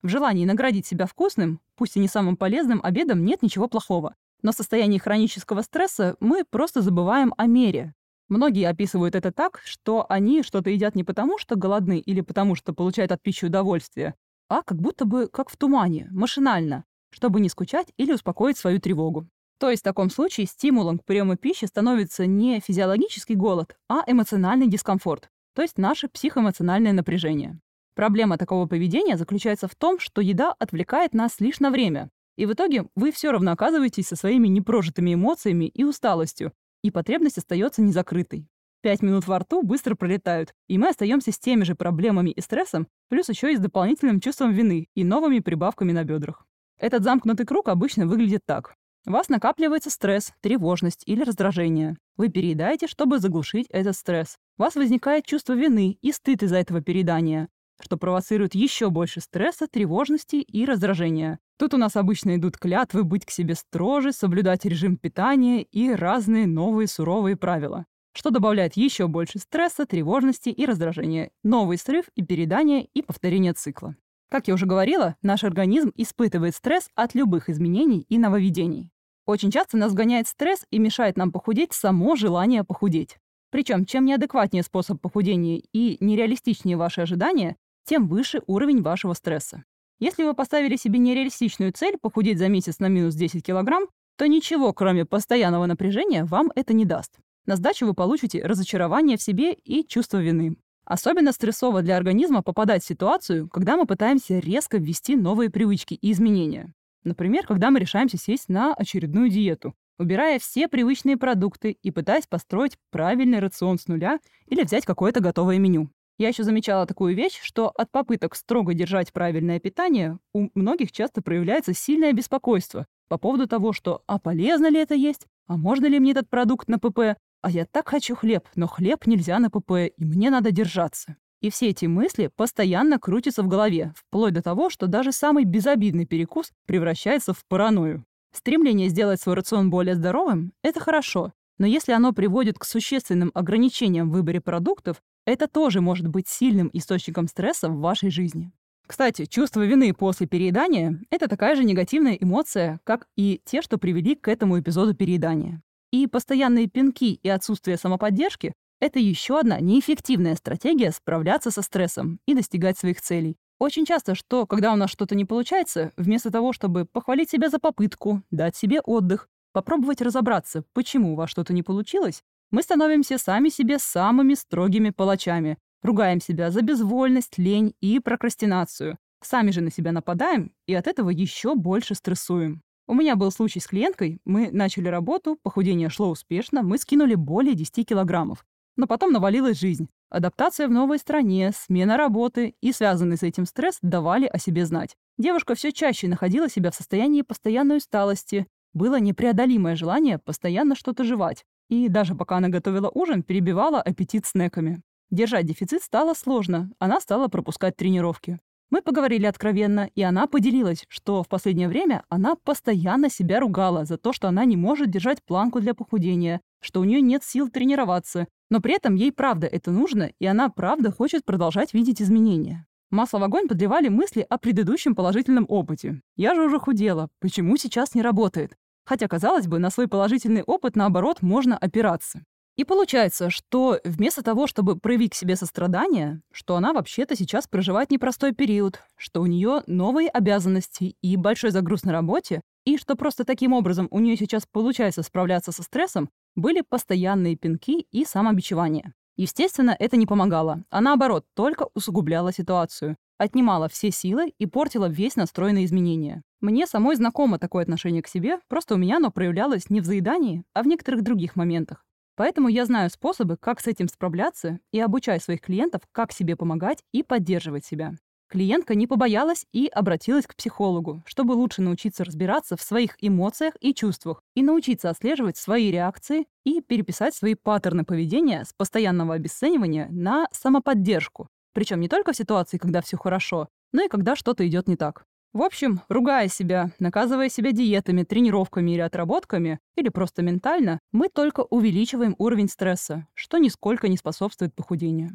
В 0.03 0.09
желании 0.09 0.47
наградить 0.47 0.87
себя 0.87 1.05
вкусным, 1.05 1.61
пусть 1.77 1.97
и 1.97 2.00
не 2.00 2.09
самым 2.09 2.39
полезным 2.39 2.81
обедом, 2.83 3.25
нет 3.25 3.43
ничего 3.43 3.69
плохого. 3.69 4.15
Но 4.41 4.53
в 4.53 4.55
состоянии 4.55 4.97
хронического 4.97 5.61
стресса 5.61 6.17
мы 6.21 6.45
просто 6.49 6.81
забываем 6.81 7.35
о 7.37 7.47
мере, 7.47 7.95
Многие 8.31 8.69
описывают 8.69 9.17
это 9.17 9.33
так, 9.33 9.61
что 9.65 10.07
они 10.09 10.45
что-то 10.45 10.71
едят 10.71 10.95
не 10.95 11.03
потому, 11.03 11.37
что 11.37 11.57
голодны 11.57 11.99
или 11.99 12.21
потому, 12.21 12.55
что 12.55 12.73
получают 12.73 13.11
от 13.11 13.21
пищи 13.21 13.47
удовольствие, 13.47 14.15
а 14.49 14.63
как 14.63 14.81
будто 14.81 15.05
бы 15.05 15.27
как 15.27 15.51
в 15.51 15.57
тумане, 15.57 16.07
машинально, 16.13 16.85
чтобы 17.11 17.41
не 17.41 17.49
скучать 17.49 17.89
или 17.97 18.13
успокоить 18.13 18.57
свою 18.57 18.79
тревогу. 18.79 19.27
То 19.59 19.69
есть 19.69 19.83
в 19.83 19.85
таком 19.85 20.11
случае 20.11 20.47
стимулом 20.47 21.01
к 21.01 21.05
приему 21.05 21.37
пищи 21.37 21.65
становится 21.65 22.25
не 22.25 22.61
физиологический 22.61 23.35
голод, 23.35 23.77
а 23.89 24.05
эмоциональный 24.07 24.69
дискомфорт, 24.69 25.29
то 25.57 25.63
есть 25.63 25.77
наше 25.77 26.07
психоэмоциональное 26.07 26.93
напряжение. 26.93 27.59
Проблема 27.97 28.39
такого 28.39 28.67
поведения 28.67 29.17
заключается 29.17 29.67
в 29.67 29.75
том, 29.75 29.99
что 29.99 30.21
еда 30.21 30.55
отвлекает 30.61 31.15
нас 31.15 31.41
лишь 31.41 31.59
на 31.59 31.73
время, 31.73 32.11
и 32.37 32.47
в 32.47 32.53
итоге 32.53 32.87
вы 32.95 33.11
все 33.11 33.33
равно 33.33 33.51
оказываетесь 33.51 34.07
со 34.07 34.15
своими 34.15 34.47
непрожитыми 34.47 35.15
эмоциями 35.15 35.65
и 35.65 35.83
усталостью, 35.83 36.53
и 36.83 36.91
потребность 36.91 37.39
остается 37.39 37.83
незакрытой. 37.83 38.49
Пять 38.83 39.03
минут 39.03 39.27
во 39.27 39.39
рту 39.39 39.63
быстро 39.63 39.95
пролетают, 39.95 40.55
и 40.67 40.79
мы 40.79 40.89
остаемся 40.89 41.33
с 41.33 41.39
теми 41.39 41.65
же 41.65 41.75
проблемами 41.75 42.31
и 42.31 42.41
стрессом, 42.41 42.89
плюс 43.09 43.29
еще 43.29 43.53
и 43.53 43.57
с 43.57 43.61
дополнительным 43.61 44.21
чувством 44.21 44.53
вины 44.53 44.89
и 44.95 45.05
новыми 45.05 45.41
прибавками 45.41 45.93
на 45.93 46.05
бедрах. 46.05 46.47
Этот 46.79 47.05
замкнутый 47.05 47.45
круг 47.45 47.69
обычно 47.69 48.07
выглядит 48.07 48.41
так. 48.47 48.75
У 49.07 49.11
вас 49.13 49.29
накапливается 49.29 49.91
стресс, 49.91 50.33
тревожность 50.41 51.03
или 51.07 51.23
раздражение. 51.23 51.99
Вы 52.17 52.29
переедаете, 52.29 52.87
чтобы 52.87 53.19
заглушить 53.19 53.67
этот 53.71 53.97
стресс. 53.97 54.37
У 54.59 54.63
вас 54.63 54.75
возникает 54.77 55.27
чувство 55.27 55.55
вины 55.55 55.99
и 56.01 56.13
стыд 56.13 56.43
из-за 56.43 56.57
этого 56.57 56.81
переедания, 56.83 57.49
что 57.81 57.99
провоцирует 57.99 58.55
еще 58.55 58.91
больше 58.91 59.21
стресса, 59.21 59.67
тревожности 59.67 60.37
и 60.37 60.65
раздражения. 60.65 61.39
Тут 61.61 61.75
у 61.75 61.76
нас 61.76 61.95
обычно 61.95 62.35
идут 62.35 62.57
клятвы 62.57 63.05
быть 63.05 63.25
к 63.25 63.31
себе 63.31 63.55
строже, 63.55 64.12
соблюдать 64.12 64.64
режим 64.64 64.97
питания 64.97 65.62
и 65.62 65.93
разные 65.93 66.49
новые 66.49 66.88
суровые 66.88 67.37
правила 67.37 67.85
что 68.12 68.31
добавляет 68.31 68.76
еще 68.76 69.07
больше 69.07 69.38
стресса, 69.38 69.87
тревожности 69.87 70.49
и 70.49 70.67
раздражения, 70.67 71.31
новый 71.43 71.79
срыв 71.79 72.07
и 72.17 72.23
передание 72.23 72.85
и 72.85 73.02
повторение 73.02 73.52
цикла. 73.52 73.97
Как 74.29 74.49
я 74.49 74.55
уже 74.55 74.67
говорила, 74.67 75.17
наш 75.23 75.45
организм 75.45 75.93
испытывает 75.97 76.55
стресс 76.55 76.88
от 76.95 77.14
любых 77.14 77.49
изменений 77.49 78.05
и 78.09 78.19
нововведений. 78.19 78.90
Очень 79.26 79.50
часто 79.50 79.76
нас 79.76 79.93
гоняет 79.93 80.26
стресс 80.26 80.67
и 80.71 80.79
мешает 80.79 81.17
нам 81.17 81.31
похудеть 81.31 81.73
само 81.73 82.17
желание 82.17 82.64
похудеть. 82.64 83.19
Причем, 83.50 83.85
чем 83.85 84.05
неадекватнее 84.05 84.62
способ 84.62 85.00
похудения 85.00 85.62
и 85.73 85.97
нереалистичнее 86.05 86.76
ваши 86.76 87.00
ожидания, 87.02 87.57
тем 87.85 88.07
выше 88.07 88.43
уровень 88.47 88.83
вашего 88.83 89.14
стресса. 89.14 89.64
Если 90.00 90.25
вы 90.25 90.33
поставили 90.33 90.76
себе 90.76 90.99
нереалистичную 90.99 91.73
цель 91.73 91.99
похудеть 92.00 92.38
за 92.38 92.49
месяц 92.49 92.78
на 92.78 92.87
минус 92.87 93.14
10 93.14 93.45
килограмм, 93.45 93.85
то 94.16 94.26
ничего, 94.26 94.73
кроме 94.73 95.04
постоянного 95.04 95.66
напряжения, 95.66 96.25
вам 96.25 96.50
это 96.54 96.73
не 96.73 96.87
даст. 96.87 97.19
На 97.45 97.57
сдачу 97.57 97.85
вы 97.85 97.92
получите 97.92 98.42
разочарование 98.42 99.19
в 99.19 99.23
себе 99.23 99.52
и 99.52 99.87
чувство 99.87 100.16
вины. 100.16 100.57
Особенно 100.87 101.33
стрессово 101.33 101.83
для 101.83 101.99
организма 101.99 102.42
попадать 102.42 102.83
в 102.83 102.87
ситуацию, 102.87 103.49
когда 103.50 103.76
мы 103.76 103.85
пытаемся 103.85 104.38
резко 104.38 104.78
ввести 104.78 105.16
новые 105.16 105.50
привычки 105.50 105.95
и 105.95 106.12
изменения. 106.12 106.73
Например, 107.04 107.47
когда 107.47 107.71
мы 107.71 107.78
решаемся 107.78 108.16
сесть 108.16 108.49
на 108.49 108.73
очередную 108.73 109.28
диету, 109.28 109.75
убирая 109.99 110.38
все 110.38 110.66
привычные 110.66 111.19
продукты 111.19 111.76
и 111.83 111.90
пытаясь 111.90 112.26
построить 112.26 112.78
правильный 112.90 113.38
рацион 113.38 113.78
с 113.78 113.87
нуля 113.87 114.19
или 114.47 114.62
взять 114.62 114.87
какое-то 114.87 115.21
готовое 115.21 115.59
меню. 115.59 115.90
Я 116.21 116.29
еще 116.29 116.43
замечала 116.43 116.85
такую 116.85 117.17
вещь, 117.17 117.41
что 117.43 117.71
от 117.71 117.91
попыток 117.91 118.35
строго 118.35 118.75
держать 118.75 119.11
правильное 119.11 119.59
питание 119.59 120.19
у 120.35 120.50
многих 120.55 120.93
часто 120.93 121.23
проявляется 121.23 121.73
сильное 121.73 122.12
беспокойство 122.12 122.87
по 123.09 123.17
поводу 123.17 123.47
того, 123.47 123.73
что 123.73 124.03
а 124.07 124.19
полезно 124.19 124.69
ли 124.69 124.79
это 124.79 124.95
есть, 124.95 125.27
а 125.47 125.57
можно 125.57 125.87
ли 125.87 125.99
мне 125.99 126.11
этот 126.11 126.29
продукт 126.29 126.69
на 126.69 126.79
ПП, 126.79 127.17
а 127.41 127.50
я 127.50 127.65
так 127.65 127.89
хочу 127.89 128.15
хлеб, 128.15 128.47
но 128.55 128.67
хлеб 128.67 129.07
нельзя 129.07 129.39
на 129.39 129.49
ПП, 129.49 129.95
и 129.97 130.05
мне 130.05 130.29
надо 130.29 130.50
держаться. 130.50 131.17
И 131.41 131.49
все 131.49 131.71
эти 131.71 131.87
мысли 131.87 132.31
постоянно 132.37 132.99
крутятся 132.99 133.43
в 133.43 133.49
голове, 133.49 133.95
вплоть 133.97 134.35
до 134.35 134.43
того, 134.43 134.69
что 134.69 134.89
даже 134.89 135.12
самый 135.12 135.45
безобидный 135.45 136.05
перекус 136.05 136.53
превращается 136.67 137.33
в 137.33 137.47
паранойю. 137.49 138.05
Стремление 138.35 138.91
сделать 138.91 139.23
свой 139.23 139.37
рацион 139.37 139.71
более 139.71 139.95
здоровым– 139.95 140.53
это 140.62 140.81
хорошо, 140.81 141.33
но 141.61 141.67
если 141.67 141.93
оно 141.93 142.12
приводит 142.12 142.59
к 142.59 142.65
существенным 142.65 143.31
ограничениям 143.33 144.11
в 144.11 144.12
выборе 144.12 144.43
продуктов, 144.43 145.03
это 145.27 145.47
тоже 145.49 145.81
может 145.81 146.09
быть 146.09 146.29
сильным 146.29 146.71
источником 146.73 147.29
стресса 147.29 147.69
в 147.69 147.79
вашей 147.79 148.11
жизни. 148.11 148.53
Кстати, 148.87 149.27
чувство 149.27 149.65
вины 149.65 149.95
после 149.95 150.27
переедания– 150.27 151.00
это 151.11 151.29
такая 151.29 151.55
же 151.55 151.62
негативная 151.62 152.15
эмоция, 152.15 152.81
как 152.83 153.07
и 153.17 153.41
те, 153.45 153.62
что 153.62 153.79
привели 153.79 154.17
к 154.17 154.27
этому 154.27 154.59
эпизоду 154.59 154.95
переедания. 154.95 155.62
И 155.93 156.07
постоянные 156.09 156.67
пинки 156.67 157.15
и 157.15 157.29
отсутствие 157.29 157.77
самоподдержки— 157.77 158.53
это 158.81 158.99
еще 158.99 159.39
одна 159.39 159.61
неэффективная 159.61 160.35
стратегия 160.35 160.91
справляться 160.91 161.53
со 161.53 161.62
стрессом 161.62 162.19
и 162.27 162.35
достигать 162.35 162.79
своих 162.79 163.00
целей. 163.00 163.37
Очень 163.61 163.85
часто, 163.85 164.15
что 164.15 164.47
когда 164.47 164.73
у 164.73 164.77
нас 164.77 164.91
что-то 164.91 165.15
не 165.15 165.25
получается, 165.25 165.93
вместо 165.97 166.33
того, 166.33 166.53
чтобы 166.53 166.87
похвалить 166.87 167.31
себя 167.31 167.49
за 167.49 167.59
попытку, 167.59 168.23
дать 168.31 168.57
себе 168.57 168.81
отдых, 168.81 169.29
попробовать 169.53 170.00
разобраться, 170.00 170.65
почему 170.73 171.12
у 171.12 171.17
вас 171.17 171.31
что-то 171.31 171.53
не 171.53 171.62
получилось, 171.62 172.23
мы 172.50 172.62
становимся 172.62 173.19
сами 173.19 173.49
себе 173.49 173.78
самыми 173.78 174.35
строгими 174.35 174.90
палачами, 174.90 175.59
ругаем 175.83 176.21
себя 176.21 176.50
за 176.50 176.62
безвольность, 176.62 177.38
лень 177.38 177.75
и 177.80 178.00
прокрастинацию. 178.00 178.99
Сами 179.23 179.50
же 179.50 179.61
на 179.61 179.71
себя 179.71 179.92
нападаем 179.92 180.52
и 180.66 180.75
от 180.75 180.87
этого 180.87 181.11
еще 181.11 181.54
больше 181.54 181.95
стрессуем. 181.95 182.62
У 182.87 182.95
меня 182.95 183.14
был 183.14 183.30
случай 183.30 183.61
с 183.61 183.66
клиенткой. 183.69 184.19
Мы 184.25 184.50
начали 184.50 184.88
работу, 184.88 185.38
похудение 185.42 185.90
шло 185.90 186.11
успешно, 186.11 186.62
мы 186.62 186.76
скинули 186.76 187.14
более 187.14 187.54
10 187.54 187.87
килограммов. 187.87 188.45
Но 188.76 188.87
потом 188.87 189.12
навалилась 189.12 189.61
жизнь. 189.61 189.88
Адаптация 190.09 190.66
в 190.66 190.73
новой 190.73 190.99
стране, 190.99 191.52
смена 191.54 191.97
работы 191.97 192.54
и 192.61 192.73
связанный 192.73 193.16
с 193.16 193.23
этим 193.23 193.47
стресс 193.47 193.78
давали 193.80 194.26
о 194.26 194.38
себе 194.38 194.66
знать. 194.66 194.97
Девушка 195.19 195.54
все 195.54 195.71
чаще 195.71 196.09
находила 196.09 196.49
себя 196.49 196.73
в 196.73 196.75
состоянии 196.75 197.23
постоянной 197.23 197.76
усталости. 197.76 198.47
Было 198.73 198.99
непреодолимое 198.99 199.76
желание 199.76 200.19
постоянно 200.19 200.75
что-то 200.75 201.04
жевать. 201.04 201.45
И 201.71 201.89
даже 201.89 202.17
пока 202.17 202.37
она 202.39 202.49
готовила 202.49 202.91
ужин, 202.93 203.23
перебивала 203.23 203.81
аппетит 203.81 204.27
снеками. 204.27 204.83
Держать 205.11 205.47
дефицит 205.47 205.83
стало 205.83 206.15
сложно, 206.15 206.71
она 206.81 207.00
стала 207.00 207.29
пропускать 207.29 207.77
тренировки. 207.77 208.41
Мы 208.71 208.83
поговорили 208.83 209.27
откровенно, 209.27 209.89
и 209.95 210.03
она 210.03 210.27
поделилась, 210.27 210.85
что 210.89 211.23
в 211.23 211.29
последнее 211.29 211.69
время 211.69 212.03
она 212.09 212.35
постоянно 212.35 213.09
себя 213.09 213.39
ругала 213.39 213.85
за 213.85 213.99
то, 213.99 214.12
что 214.12 214.29
она 214.29 214.45
не 214.45 214.57
может 214.57 214.91
держать 214.91 215.23
планку 215.23 215.61
для 215.61 215.75
похудения, 215.75 216.41
что 216.61 216.81
у 216.81 216.85
нее 216.85 217.00
нет 217.00 217.23
сил 217.23 217.49
тренироваться, 217.49 218.27
но 218.50 218.61
при 218.61 218.75
этом 218.75 218.97
ей 218.97 219.12
правда 219.12 219.47
это 219.47 219.71
нужно, 219.71 220.11
и 220.19 220.27
она 220.27 220.49
правда 220.49 220.91
хочет 220.91 221.25
продолжать 221.25 221.73
видеть 221.73 222.03
изменения. 222.03 222.67
Масло 222.91 223.21
в 223.21 223.23
огонь 223.23 223.47
подливали 223.47 223.89
мысли 223.89 224.27
о 224.29 224.39
предыдущем 224.39 224.97
положительном 224.97 225.47
опыте. 225.49 226.00
Я 226.17 226.35
же 226.35 226.43
уже 226.43 226.59
худела, 226.59 227.09
почему 227.21 227.57
сейчас 227.57 227.95
не 227.95 228.03
работает? 228.03 228.57
Хотя, 228.85 229.09
казалось 229.09 229.47
бы, 229.47 229.59
на 229.59 229.71
свой 229.71 229.89
положительный 229.89 230.43
опыт, 230.43 230.77
наоборот, 230.77 231.23
можно 231.23 231.57
опираться. 231.57 232.23
И 232.57 232.65
получается, 232.65 233.31
что 233.31 233.81
вместо 233.85 234.23
того, 234.23 234.47
чтобы 234.47 234.77
проявить 234.77 235.13
к 235.13 235.15
себе 235.15 235.37
сострадание, 235.37 236.21
что 236.31 236.57
она 236.57 236.73
вообще-то 236.73 237.17
сейчас 237.17 237.47
проживает 237.47 237.91
непростой 237.91 238.33
период, 238.33 238.81
что 238.97 239.23
у 239.23 239.27
нее 239.27 239.63
новые 239.67 240.09
обязанности 240.09 240.95
и 241.01 241.17
большой 241.17 241.53
загруз 241.53 241.85
на 241.85 241.93
работе, 241.93 242.43
и 242.67 242.77
что 242.77 242.97
просто 242.97 243.25
таким 243.25 243.55
образом 243.55 243.89
у 243.91 243.99
нее 243.99 244.17
сейчас 244.17 244.45
получается 244.45 245.03
справляться 245.03 245.53
со 245.53 245.63
стрессом, 245.63 246.11
были 246.37 246.63
постоянные 246.69 247.37
пинки 247.37 247.87
и 247.91 248.05
самобичевание. 248.05 248.93
Естественно, 249.21 249.77
это 249.79 249.99
не 249.99 250.07
помогало, 250.07 250.65
а 250.71 250.81
наоборот, 250.81 251.27
только 251.35 251.69
усугубляла 251.75 252.33
ситуацию, 252.33 252.97
отнимала 253.19 253.69
все 253.69 253.91
силы 253.91 254.33
и 254.39 254.47
портила 254.47 254.87
весь 254.87 255.15
настрой 255.15 255.53
на 255.53 255.67
изменения. 255.67 256.23
Мне 256.41 256.67
самой 256.67 256.97
знакомо 256.97 257.39
такое 257.39 257.65
отношение 257.65 258.03
к 258.03 258.09
себе, 258.09 258.39
просто 258.49 258.77
у 258.77 258.79
меня 258.79 258.97
оно 258.97 259.11
проявлялось 259.11 259.69
не 259.69 259.83
в 259.83 259.85
заедании, 259.85 260.45
а 260.55 260.62
в 260.62 260.67
некоторых 260.67 261.03
других 261.03 261.37
моментах. 261.37 261.85
Поэтому 262.17 262.49
я 262.49 262.65
знаю 262.65 262.89
способы, 262.89 263.37
как 263.37 263.61
с 263.61 263.67
этим 263.67 263.89
справляться, 263.89 264.59
и 264.73 264.81
обучаю 264.81 265.21
своих 265.21 265.43
клиентов, 265.43 265.83
как 265.93 266.12
себе 266.12 266.35
помогать 266.35 266.83
и 266.91 267.03
поддерживать 267.03 267.67
себя. 267.67 267.93
Клиентка 268.31 268.77
не 268.77 268.87
побоялась 268.87 269.45
и 269.53 269.67
обратилась 269.67 270.25
к 270.25 270.37
психологу, 270.37 271.03
чтобы 271.05 271.33
лучше 271.33 271.63
научиться 271.63 272.05
разбираться 272.05 272.57
в 272.57 272.63
своих 272.63 272.95
эмоциях 273.01 273.55
и 273.61 273.75
чувствах 273.75 274.23
и 274.37 274.43
научиться 274.45 274.89
отслеживать 274.89 275.37
свои 275.37 275.73
реакции 275.73 276.27
и 276.45 276.61
переписать 276.61 277.13
свои 277.13 277.35
паттерны 277.35 277.85
поведения 277.85 278.45
с 278.45 278.53
постоянного 278.53 279.15
обесценивания 279.15 279.89
на 279.91 280.29
самоподдержку. 280.31 281.27
Причем 281.55 281.81
не 281.81 281.89
только 281.89 282.13
в 282.13 282.17
ситуации, 282.17 282.59
когда 282.59 282.81
все 282.83 282.97
хорошо, 282.97 283.49
но 283.73 283.83
и 283.83 283.89
когда 283.89 284.15
что-то 284.15 284.47
идет 284.47 284.69
не 284.69 284.77
так. 284.77 285.03
В 285.33 285.43
общем, 285.43 285.81
ругая 285.89 286.29
себя, 286.29 286.71
наказывая 286.79 287.29
себя 287.29 287.51
диетами, 287.51 288.05
тренировками 288.05 288.71
или 288.71 288.81
отработками, 288.81 289.59
или 289.75 289.89
просто 289.89 290.23
ментально, 290.23 290.79
мы 290.93 291.09
только 291.09 291.41
увеличиваем 291.41 292.15
уровень 292.19 292.49
стресса, 292.49 293.09
что 293.15 293.39
нисколько 293.39 293.89
не 293.89 293.97
способствует 293.97 294.55
похудению. 294.55 295.11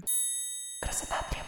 Красота 0.82 1.16
требует. 1.30 1.45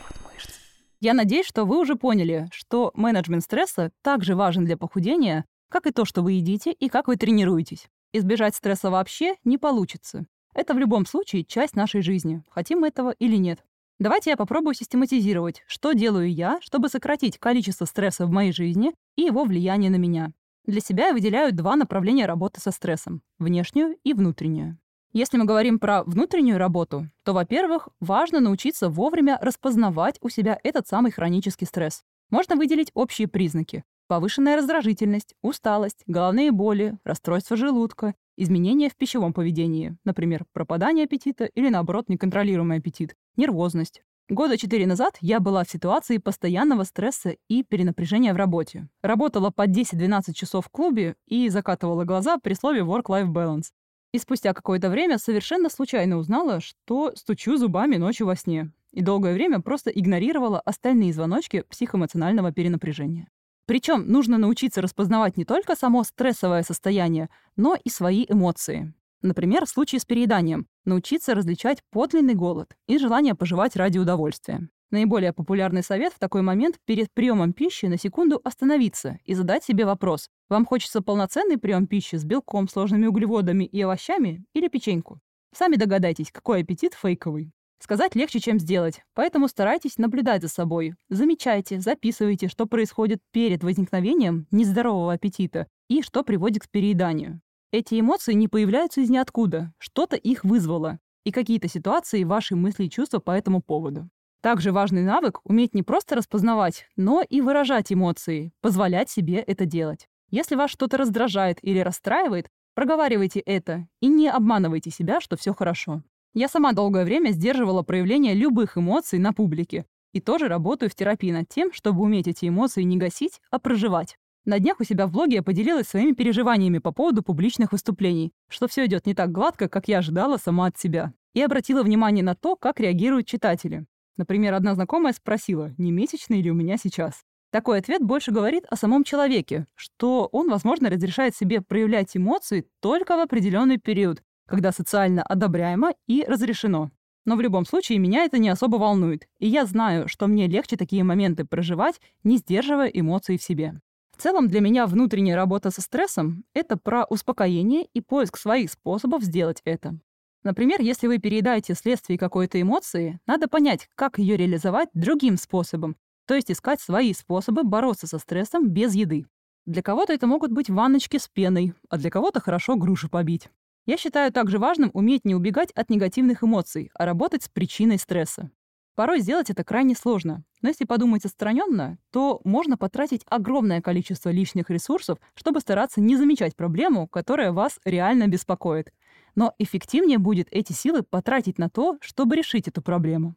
Я 1.00 1.14
надеюсь, 1.14 1.46
что 1.46 1.66
вы 1.66 1.80
уже 1.80 1.96
поняли, 1.96 2.48
что 2.52 2.92
менеджмент 2.96 3.44
стресса 3.44 3.92
также 4.02 4.36
важен 4.36 4.66
для 4.66 4.78
похудения, 4.78 5.46
как 5.70 5.86
и 5.86 5.92
то, 5.92 6.06
что 6.06 6.22
вы 6.24 6.34
едите 6.34 6.72
и 6.72 6.90
как 6.90 7.08
вы 7.08 7.18
тренируетесь. 7.18 7.88
Избежать 8.14 8.56
стресса 8.56 8.90
вообще 8.90 9.36
не 9.44 9.58
получится. 9.58 10.26
Это 10.56 10.74
в 10.74 10.80
любом 10.80 11.06
случае 11.06 11.44
часть 11.44 11.76
нашей 11.76 12.02
жизни, 12.02 12.42
хотим 12.50 12.80
мы 12.80 12.88
этого 12.88 13.12
или 13.20 13.36
нет. 13.36 13.64
Давайте 14.00 14.32
я 14.32 14.38
попробую 14.38 14.74
систематизировать, 14.74 15.64
что 15.68 15.94
делаю 15.94 16.34
я, 16.34 16.60
чтобы 16.62 16.90
сократить 16.90 17.38
количество 17.38 17.86
стресса 17.86 18.26
в 18.26 18.32
моей 18.32 18.52
жизни 18.52 18.94
и 19.16 19.24
его 19.24 19.44
влияние 19.44 19.92
на 19.92 19.98
меня. 19.98 20.32
Для 20.66 20.82
себя 20.82 21.08
я 21.08 21.14
выделяю 21.14 21.54
два 21.54 21.76
направления 21.76 22.26
работы 22.26 22.60
со 22.60 22.72
стрессом– 22.72 23.22
внешнюю 23.40 23.98
и 24.04 24.14
внутреннюю. 24.14 24.80
Если 25.14 25.38
мы 25.38 25.46
говорим 25.46 25.80
про 25.80 26.04
внутреннюю 26.04 26.58
работу, 26.58 27.10
то, 27.24 27.34
во-первых, 27.34 27.90
важно 28.00 28.40
научиться 28.40 28.90
вовремя 28.90 29.40
распознавать 29.42 30.18
у 30.22 30.30
себя 30.30 30.60
этот 30.64 30.88
самый 30.88 31.12
хронический 31.12 31.66
стресс. 31.66 32.04
Можно 32.30 32.56
выделить 32.56 32.92
общие 32.94 33.28
признаки– 33.28 33.84
повышенная 34.08 34.58
раздражительность, 34.58 35.34
усталость, 35.42 36.04
головные 36.08 36.52
боли, 36.52 36.98
расстройство 37.06 37.56
желудка, 37.56 38.16
изменения 38.36 38.90
в 38.90 38.96
пищевом 38.96 39.34
поведении, 39.34 39.98
например, 40.04 40.46
пропадание 40.52 41.06
аппетита 41.06 41.46
или, 41.46 41.70
наоборот, 41.70 42.10
неконтролируемый 42.10 42.80
аппетит, 42.80 43.16
нервозность. 43.38 44.04
Года 44.30 44.58
четыре 44.58 44.86
назад 44.86 45.18
я 45.22 45.40
была 45.40 45.64
в 45.64 45.70
ситуации 45.70 46.18
постоянного 46.18 46.84
стресса 46.84 47.38
и 47.48 47.64
перенапряжения 47.64 48.34
в 48.34 48.38
работе. 48.38 48.90
Работала 49.02 49.52
по 49.52 49.66
10-12 49.66 50.34
часов 50.34 50.66
в 50.66 50.70
клубе 50.70 51.16
и 51.28 51.48
закатывала 51.48 52.04
глаза 52.04 52.38
при 52.38 52.54
слове 52.54 52.82
work-life 52.82 53.32
balance. 53.32 53.68
И 54.14 54.20
спустя 54.20 54.54
какое-то 54.54 54.90
время 54.90 55.18
совершенно 55.18 55.70
случайно 55.70 56.18
узнала, 56.18 56.62
что 56.62 57.12
стучу 57.16 57.58
зубами 57.58 57.98
ночью 57.98 58.28
во 58.28 58.36
сне. 58.36 58.72
И 58.92 59.02
долгое 59.02 59.34
время 59.34 59.60
просто 59.60 59.90
игнорировала 59.90 60.60
остальные 60.62 61.14
звоночки 61.14 61.64
психоэмоционального 61.70 62.52
перенапряжения. 62.52 63.28
Причем 63.66 64.08
нужно 64.08 64.38
научиться 64.38 64.82
распознавать 64.82 65.36
не 65.36 65.44
только 65.44 65.76
само 65.76 66.04
стрессовое 66.04 66.64
состояние, 66.64 67.30
но 67.58 67.76
и 67.76 67.90
свои 67.90 68.26
эмоции. 68.28 68.94
Например, 69.22 69.66
в 69.66 69.70
случае 69.70 70.00
с 70.00 70.06
перееданием 70.06 70.68
научиться 70.86 71.36
различать 71.36 71.84
подлинный 71.92 72.34
голод 72.34 72.78
и 72.88 72.98
желание 72.98 73.36
пожевать 73.36 73.76
ради 73.76 73.98
удовольствия. 73.98 74.70
Наиболее 74.90 75.34
популярный 75.34 75.84
совет 75.84 76.14
в 76.14 76.20
такой 76.20 76.42
момент 76.42 76.80
перед 76.86 77.12
приемом 77.12 77.52
пищи 77.52 77.88
на 77.88 77.98
секунду 77.98 78.40
остановиться 78.44 79.20
и 79.26 79.34
задать 79.34 79.66
себе 79.66 79.86
вопрос. 79.86 80.30
Вам 80.50 80.66
хочется 80.66 81.02
полноценный 81.02 81.58
прием 81.58 81.88
пищи 81.88 82.16
с 82.16 82.24
белком, 82.24 82.70
сложными 82.70 83.06
углеводами 83.06 83.66
и 83.66 83.82
овощами 83.82 84.46
или 84.54 84.70
печеньку? 84.70 85.20
Сами 85.54 85.76
догадайтесь, 85.76 86.32
какой 86.32 86.62
аппетит 86.62 86.94
фейковый. 86.94 87.52
Сказать 87.80 88.16
легче, 88.16 88.40
чем 88.40 88.60
сделать, 88.60 89.02
поэтому 89.14 89.48
старайтесь 89.48 89.98
наблюдать 89.98 90.42
за 90.42 90.48
собой. 90.48 90.96
Замечайте, 91.10 91.80
записывайте, 91.80 92.48
что 92.48 92.66
происходит 92.66 93.20
перед 93.32 93.64
возникновением 93.64 94.48
нездорового 94.52 95.14
аппетита 95.14 95.68
и 95.90 96.02
что 96.02 96.24
приводит 96.24 96.64
к 96.64 96.70
перееданию. 96.70 97.42
Эти 97.72 98.00
эмоции 98.00 98.34
не 98.34 98.48
появляются 98.48 99.02
из 99.02 99.10
ниоткуда, 99.10 99.74
что-то 99.78 100.16
их 100.16 100.46
вызвало, 100.46 101.00
и 101.26 101.32
какие-то 101.32 101.68
ситуации, 101.68 102.24
ваши 102.24 102.56
мысли 102.56 102.86
и 102.86 102.90
чувства 102.90 103.20
по 103.20 103.32
этому 103.32 103.62
поводу. 103.62 104.10
Также 104.42 104.72
важный 104.72 105.04
навык— 105.04 105.40
уметь 105.44 105.74
не 105.74 105.84
просто 105.84 106.16
распознавать, 106.16 106.88
но 106.96 107.24
и 107.28 107.42
выражать 107.42 107.92
эмоции, 107.92 108.52
позволять 108.62 109.10
себе 109.10 109.38
это 109.38 109.66
делать. 109.66 110.08
Если 110.30 110.56
вас 110.56 110.70
что-то 110.70 110.98
раздражает 110.98 111.58
или 111.62 111.80
расстраивает, 111.80 112.48
проговаривайте 112.76 113.40
это 113.40 113.88
и 114.02 114.08
не 114.08 114.30
обманывайте 114.30 114.92
себя, 114.92 115.22
что 115.22 115.38
все 115.38 115.54
хорошо. 115.54 116.04
Я 116.34 116.48
сама 116.48 116.74
долгое 116.74 117.04
время 117.04 117.32
сдерживала 117.32 117.82
проявление 117.82 118.36
любых 118.36 118.78
эмоций 118.78 119.18
на 119.18 119.34
публике. 119.34 119.86
И 120.14 120.22
тоже 120.22 120.48
работаю 120.48 120.90
в 120.90 120.96
терапии 120.96 121.32
над 121.32 121.50
тем, 121.50 121.74
чтобы 121.74 122.04
уметь 122.04 122.28
эти 122.28 122.48
эмоции 122.48 122.84
не 122.84 122.98
гасить, 122.98 123.42
а 123.50 123.60
проживать. 123.60 124.18
На 124.46 124.60
днях 124.60 124.80
у 124.80 124.84
себя 124.84 125.08
в 125.08 125.12
блоге 125.12 125.38
я 125.38 125.44
поделилась 125.44 125.88
своими 125.88 126.14
переживаниями 126.14 126.78
по 126.78 126.92
поводу 126.92 127.22
публичных 127.22 127.72
выступлений, 127.72 128.32
что 128.48 128.68
все 128.68 128.86
идет 128.86 129.06
не 129.06 129.14
так 129.14 129.32
гладко, 129.32 129.68
как 129.68 129.88
я 129.88 129.98
ожидала 129.98 130.38
сама 130.38 130.68
от 130.68 130.78
себя. 130.78 131.14
И 131.34 131.42
обратила 131.42 131.84
внимание 131.84 132.24
на 132.24 132.36
то, 132.36 132.56
как 132.56 132.80
реагируют 132.80 133.28
читатели. 133.28 133.86
Например, 134.18 134.56
одна 134.56 134.74
знакомая 134.74 135.14
спросила, 135.14 135.74
не 135.78 135.92
месячный 135.92 136.42
ли 136.42 136.52
у 136.52 136.56
меня 136.56 136.78
сейчас. 136.78 137.24
Такой 137.52 137.80
ответ 137.80 138.02
больше 138.02 138.32
говорит 138.32 138.66
о 138.70 138.76
самом 138.76 139.04
человеке, 139.04 139.68
что 139.76 140.28
он, 140.32 140.50
возможно, 140.50 140.90
разрешает 140.90 141.36
себе 141.36 141.62
проявлять 141.62 142.18
эмоции 142.18 142.68
только 142.82 143.16
в 143.16 143.20
определенный 143.20 143.78
период, 143.78 144.22
когда 144.48 144.72
социально 144.72 145.24
одобряемо 145.24 145.94
и 146.08 146.26
разрешено. 146.28 146.92
Но 147.26 147.36
в 147.36 147.42
любом 147.42 147.66
случае 147.66 148.00
меня 148.00 148.26
это 148.26 148.38
не 148.38 148.50
особо 148.50 148.78
волнует, 148.78 149.28
и 149.40 149.48
я 149.48 149.66
знаю, 149.66 150.08
что 150.08 150.28
мне 150.28 150.48
легче 150.48 150.78
такие 150.78 151.04
моменты 151.04 151.46
проживать, 151.46 152.02
не 152.24 152.38
сдерживая 152.38 152.88
эмоции 152.88 153.38
в 153.38 153.44
себе. 153.44 153.74
В 154.16 154.22
целом 154.22 154.48
для 154.48 154.62
меня 154.62 154.88
внутренняя 154.88 155.36
работа 155.36 155.70
со 155.70 155.82
стрессом— 155.82 156.44
это 156.54 156.76
про 156.76 157.06
успокоение 157.06 157.86
и 157.94 158.02
поиск 158.02 158.38
своих 158.38 158.72
способов 158.72 159.24
сделать 159.24 159.62
это. 159.64 160.00
Например, 160.48 160.80
если 160.80 161.08
вы 161.08 161.18
переедаете 161.18 161.74
вследствие 161.74 162.18
какой-то 162.18 162.62
эмоции, 162.62 163.20
надо 163.28 163.50
понять, 163.50 163.90
как 163.96 164.18
ее 164.18 164.38
реализовать 164.38 164.88
другим 164.94 165.36
способом, 165.36 165.98
то 166.26 166.36
есть 166.36 166.50
искать 166.50 166.80
свои 166.80 167.12
способы 167.12 167.64
бороться 167.64 168.08
со 168.08 168.18
стрессом 168.18 168.70
без 168.70 168.96
еды. 168.96 169.26
Для 169.66 169.82
кого-то 169.82 170.14
это 170.14 170.26
могут 170.26 170.54
быть 170.54 170.70
ванночки 170.70 171.18
с 171.18 171.28
пеной, 171.28 171.74
а 171.90 171.98
для 171.98 172.10
кого-то 172.10 172.40
хорошо 172.40 172.78
грушу 172.78 173.10
побить. 173.10 173.50
Я 173.86 173.98
считаю 173.98 174.32
также 174.32 174.58
важным 174.58 174.90
уметь 174.94 175.26
не 175.26 175.36
убегать 175.36 175.72
от 175.72 175.90
негативных 175.90 176.46
эмоций, 176.46 176.92
а 176.94 177.04
работать 177.06 177.44
с 177.44 177.50
причиной 177.50 177.98
стресса. 177.98 178.50
Порой 178.96 179.20
сделать 179.20 179.50
это 179.50 179.66
крайне 179.66 179.96
сложно. 179.96 180.46
Но 180.62 180.70
если 180.70 180.86
подумать 180.86 181.26
отстраненно, 181.26 181.98
то 182.10 182.40
можно 182.46 182.78
потратить 182.78 183.24
огромное 183.28 183.82
количество 183.82 184.30
лишних 184.30 184.70
ресурсов, 184.70 185.20
чтобы 185.36 185.60
стараться 185.60 186.00
не 186.00 186.16
замечать 186.16 186.56
проблему, 186.56 187.06
которая 187.10 187.52
вас 187.52 187.82
реально 187.84 188.30
беспокоит. 188.30 188.94
Но 189.38 189.54
эффективнее 189.60 190.18
будет 190.18 190.48
эти 190.50 190.74
силы 190.74 191.04
потратить 191.04 191.60
на 191.60 191.70
то, 191.70 191.98
чтобы 192.02 192.36
решить 192.36 192.68
эту 192.68 192.82
проблему. 192.82 193.36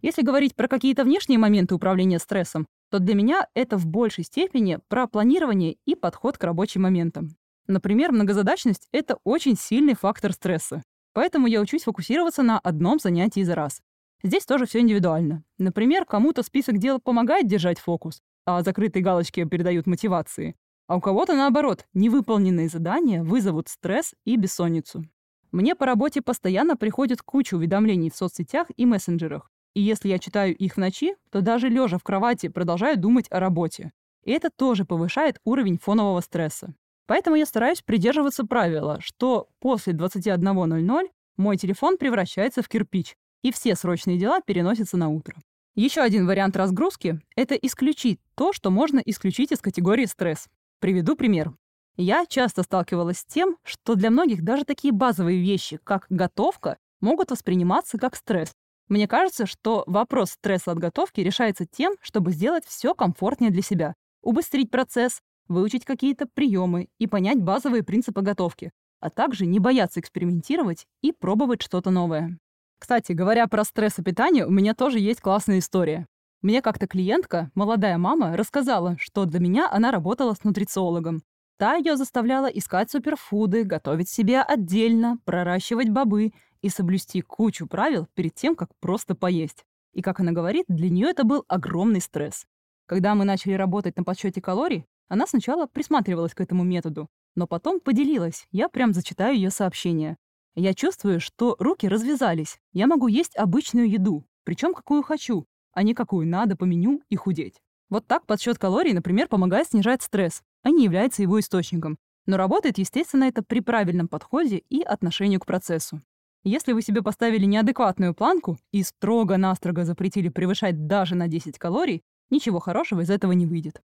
Если 0.00 0.22
говорить 0.22 0.56
про 0.56 0.66
какие-то 0.66 1.04
внешние 1.04 1.38
моменты 1.38 1.74
управления 1.74 2.18
стрессом, 2.18 2.66
то 2.90 2.98
для 2.98 3.14
меня 3.14 3.46
это 3.54 3.76
в 3.76 3.86
большей 3.86 4.24
степени 4.24 4.78
про 4.88 5.06
планирование 5.06 5.76
и 5.84 5.94
подход 5.94 6.38
к 6.38 6.44
рабочим 6.44 6.82
моментам. 6.82 7.36
Например, 7.66 8.12
многозадачность— 8.12 8.88
это 8.92 9.18
очень 9.24 9.56
сильный 9.56 9.94
фактор 9.94 10.32
стресса. 10.32 10.82
Поэтому 11.12 11.46
я 11.46 11.60
учусь 11.60 11.82
фокусироваться 11.82 12.42
на 12.42 12.58
одном 12.58 12.98
занятии 12.98 13.42
за 13.42 13.54
раз. 13.54 13.82
Здесь 14.22 14.46
тоже 14.46 14.64
все 14.64 14.80
индивидуально. 14.80 15.44
Например, 15.58 16.06
кому-то 16.06 16.42
список 16.42 16.78
дел 16.78 16.98
помогает 16.98 17.46
держать 17.46 17.78
фокус, 17.78 18.22
а 18.46 18.62
закрытые 18.62 19.02
галочки 19.02 19.44
передают 19.44 19.86
мотивации. 19.86 20.56
А 20.86 20.96
у 20.96 21.00
кого-то, 21.02 21.34
наоборот, 21.34 21.86
невыполненные 21.92 22.68
задания 22.68 23.22
вызовут 23.22 23.68
стресс 23.68 24.14
и 24.24 24.36
бессонницу. 24.36 25.04
Мне 25.52 25.74
по 25.74 25.86
работе 25.86 26.22
постоянно 26.22 26.76
приходит 26.76 27.20
куча 27.22 27.54
уведомлений 27.54 28.10
в 28.10 28.16
соцсетях 28.16 28.68
и 28.76 28.86
мессенджерах. 28.86 29.50
И 29.74 29.80
если 29.80 30.08
я 30.08 30.18
читаю 30.18 30.56
их 30.56 30.74
в 30.74 30.76
ночи, 30.78 31.14
то 31.30 31.42
даже 31.42 31.68
лежа 31.68 31.98
в 31.98 32.02
кровати 32.02 32.48
продолжаю 32.48 32.98
думать 32.98 33.26
о 33.30 33.38
работе. 33.38 33.92
И 34.24 34.32
это 34.32 34.50
тоже 34.50 34.84
повышает 34.84 35.40
уровень 35.44 35.78
фонового 35.78 36.20
стресса. 36.20 36.74
Поэтому 37.06 37.36
я 37.36 37.46
стараюсь 37.46 37.82
придерживаться 37.82 38.44
правила, 38.44 38.98
что 39.00 39.48
после 39.60 39.92
21.00 39.92 41.08
мой 41.36 41.56
телефон 41.56 41.98
превращается 41.98 42.62
в 42.62 42.68
кирпич, 42.68 43.14
и 43.42 43.52
все 43.52 43.74
срочные 43.74 44.18
дела 44.18 44.40
переносятся 44.40 44.96
на 44.96 45.08
утро. 45.08 45.36
Еще 45.74 46.00
один 46.00 46.26
вариант 46.26 46.56
разгрузки— 46.56 47.20
это 47.36 47.54
исключить 47.54 48.20
то, 48.34 48.52
что 48.52 48.70
можно 48.70 49.00
исключить 49.04 49.52
из 49.52 49.60
категории 49.60 50.04
стресс. 50.04 50.48
Приведу 50.80 51.16
пример. 51.16 51.52
Я 51.96 52.24
часто 52.26 52.62
сталкивалась 52.62 53.18
с 53.18 53.24
тем, 53.24 53.56
что 53.64 53.94
для 53.94 54.10
многих 54.10 54.42
даже 54.42 54.64
такие 54.64 54.92
базовые 54.92 55.40
вещи, 55.40 55.78
как 55.84 56.06
готовка, 56.08 56.78
могут 57.00 57.30
восприниматься 57.30 57.98
как 57.98 58.16
стресс. 58.16 58.52
Мне 58.88 59.06
кажется, 59.06 59.46
что 59.46 59.84
вопрос 59.86 60.30
стресса 60.30 60.72
от 60.72 60.78
готовки 60.78 61.20
решается 61.20 61.66
тем, 61.66 61.94
чтобы 62.00 62.32
сделать 62.32 62.64
все 62.66 62.94
комфортнее 62.94 63.50
для 63.50 63.62
себя, 63.62 63.94
убыстрить 64.22 64.70
процесс, 64.70 65.20
выучить 65.48 65.84
какие-то 65.84 66.26
приемы 66.26 66.88
и 66.98 67.06
понять 67.06 67.40
базовые 67.42 67.82
принципы 67.82 68.22
готовки, 68.22 68.70
а 69.00 69.10
также 69.10 69.46
не 69.46 69.58
бояться 69.58 70.00
экспериментировать 70.00 70.86
и 71.02 71.12
пробовать 71.12 71.62
что-то 71.62 71.90
новое. 71.90 72.38
Кстати, 72.78 73.12
говоря 73.12 73.46
про 73.46 73.64
стресс 73.64 73.98
и 73.98 74.02
питание, 74.02 74.46
у 74.46 74.50
меня 74.50 74.74
тоже 74.74 74.98
есть 74.98 75.20
классная 75.20 75.58
история. 75.58 76.06
Мне 76.40 76.62
как-то 76.62 76.88
клиентка, 76.88 77.50
молодая 77.54 77.98
мама, 77.98 78.36
рассказала, 78.36 78.96
что 78.98 79.24
для 79.24 79.38
меня 79.38 79.70
она 79.70 79.92
работала 79.92 80.34
с 80.34 80.42
нутрициологом. 80.42 81.22
Та 81.58 81.76
ее 81.76 81.96
заставляла 81.96 82.46
искать 82.46 82.90
суперфуды, 82.90 83.64
готовить 83.64 84.08
себе 84.08 84.40
отдельно, 84.40 85.18
проращивать 85.24 85.90
бобы 85.90 86.32
и 86.60 86.68
соблюсти 86.68 87.20
кучу 87.20 87.66
правил 87.66 88.06
перед 88.14 88.34
тем, 88.34 88.56
как 88.56 88.70
просто 88.80 89.14
поесть. 89.14 89.64
И, 89.92 90.02
как 90.02 90.20
она 90.20 90.32
говорит, 90.32 90.64
для 90.68 90.90
нее 90.90 91.08
это 91.08 91.24
был 91.24 91.44
огромный 91.48 92.00
стресс. 92.00 92.46
Когда 92.86 93.14
мы 93.14 93.24
начали 93.24 93.52
работать 93.52 93.96
на 93.96 94.04
подсчете 94.04 94.40
калорий, 94.40 94.86
она 95.08 95.26
сначала 95.26 95.66
присматривалась 95.66 96.34
к 96.34 96.40
этому 96.40 96.64
методу, 96.64 97.08
но 97.34 97.46
потом 97.46 97.80
поделилась. 97.80 98.46
Я 98.50 98.68
прям 98.68 98.92
зачитаю 98.92 99.34
ее 99.34 99.50
сообщение. 99.50 100.16
Я 100.54 100.74
чувствую, 100.74 101.20
что 101.20 101.56
руки 101.58 101.88
развязались. 101.88 102.58
Я 102.72 102.86
могу 102.86 103.08
есть 103.08 103.36
обычную 103.36 103.88
еду, 103.88 104.24
причем 104.44 104.74
какую 104.74 105.02
хочу, 105.02 105.46
а 105.72 105.82
не 105.82 105.94
какую 105.94 106.26
надо 106.26 106.56
по 106.56 106.64
меню 106.64 107.02
и 107.08 107.16
худеть. 107.16 107.60
Вот 107.88 108.06
так 108.06 108.26
подсчет 108.26 108.58
калорий, 108.58 108.92
например, 108.92 109.28
помогает 109.28 109.68
снижать 109.68 110.02
стресс, 110.02 110.42
а 110.62 110.70
не 110.70 110.84
является 110.84 111.22
его 111.22 111.38
источником. 111.40 111.98
Но 112.26 112.36
работает, 112.36 112.78
естественно, 112.78 113.24
это 113.24 113.42
при 113.42 113.60
правильном 113.60 114.08
подходе 114.08 114.62
и 114.68 114.82
отношению 114.82 115.40
к 115.40 115.46
процессу. 115.46 116.00
Если 116.44 116.72
вы 116.72 116.82
себе 116.82 117.02
поставили 117.02 117.44
неадекватную 117.44 118.14
планку 118.14 118.58
и 118.72 118.82
строго-настрого 118.82 119.84
запретили 119.84 120.28
превышать 120.28 120.86
даже 120.86 121.14
на 121.14 121.28
10 121.28 121.58
калорий, 121.58 122.02
ничего 122.30 122.58
хорошего 122.58 123.02
из 123.02 123.10
этого 123.10 123.32
не 123.32 123.46
выйдет. 123.46 123.80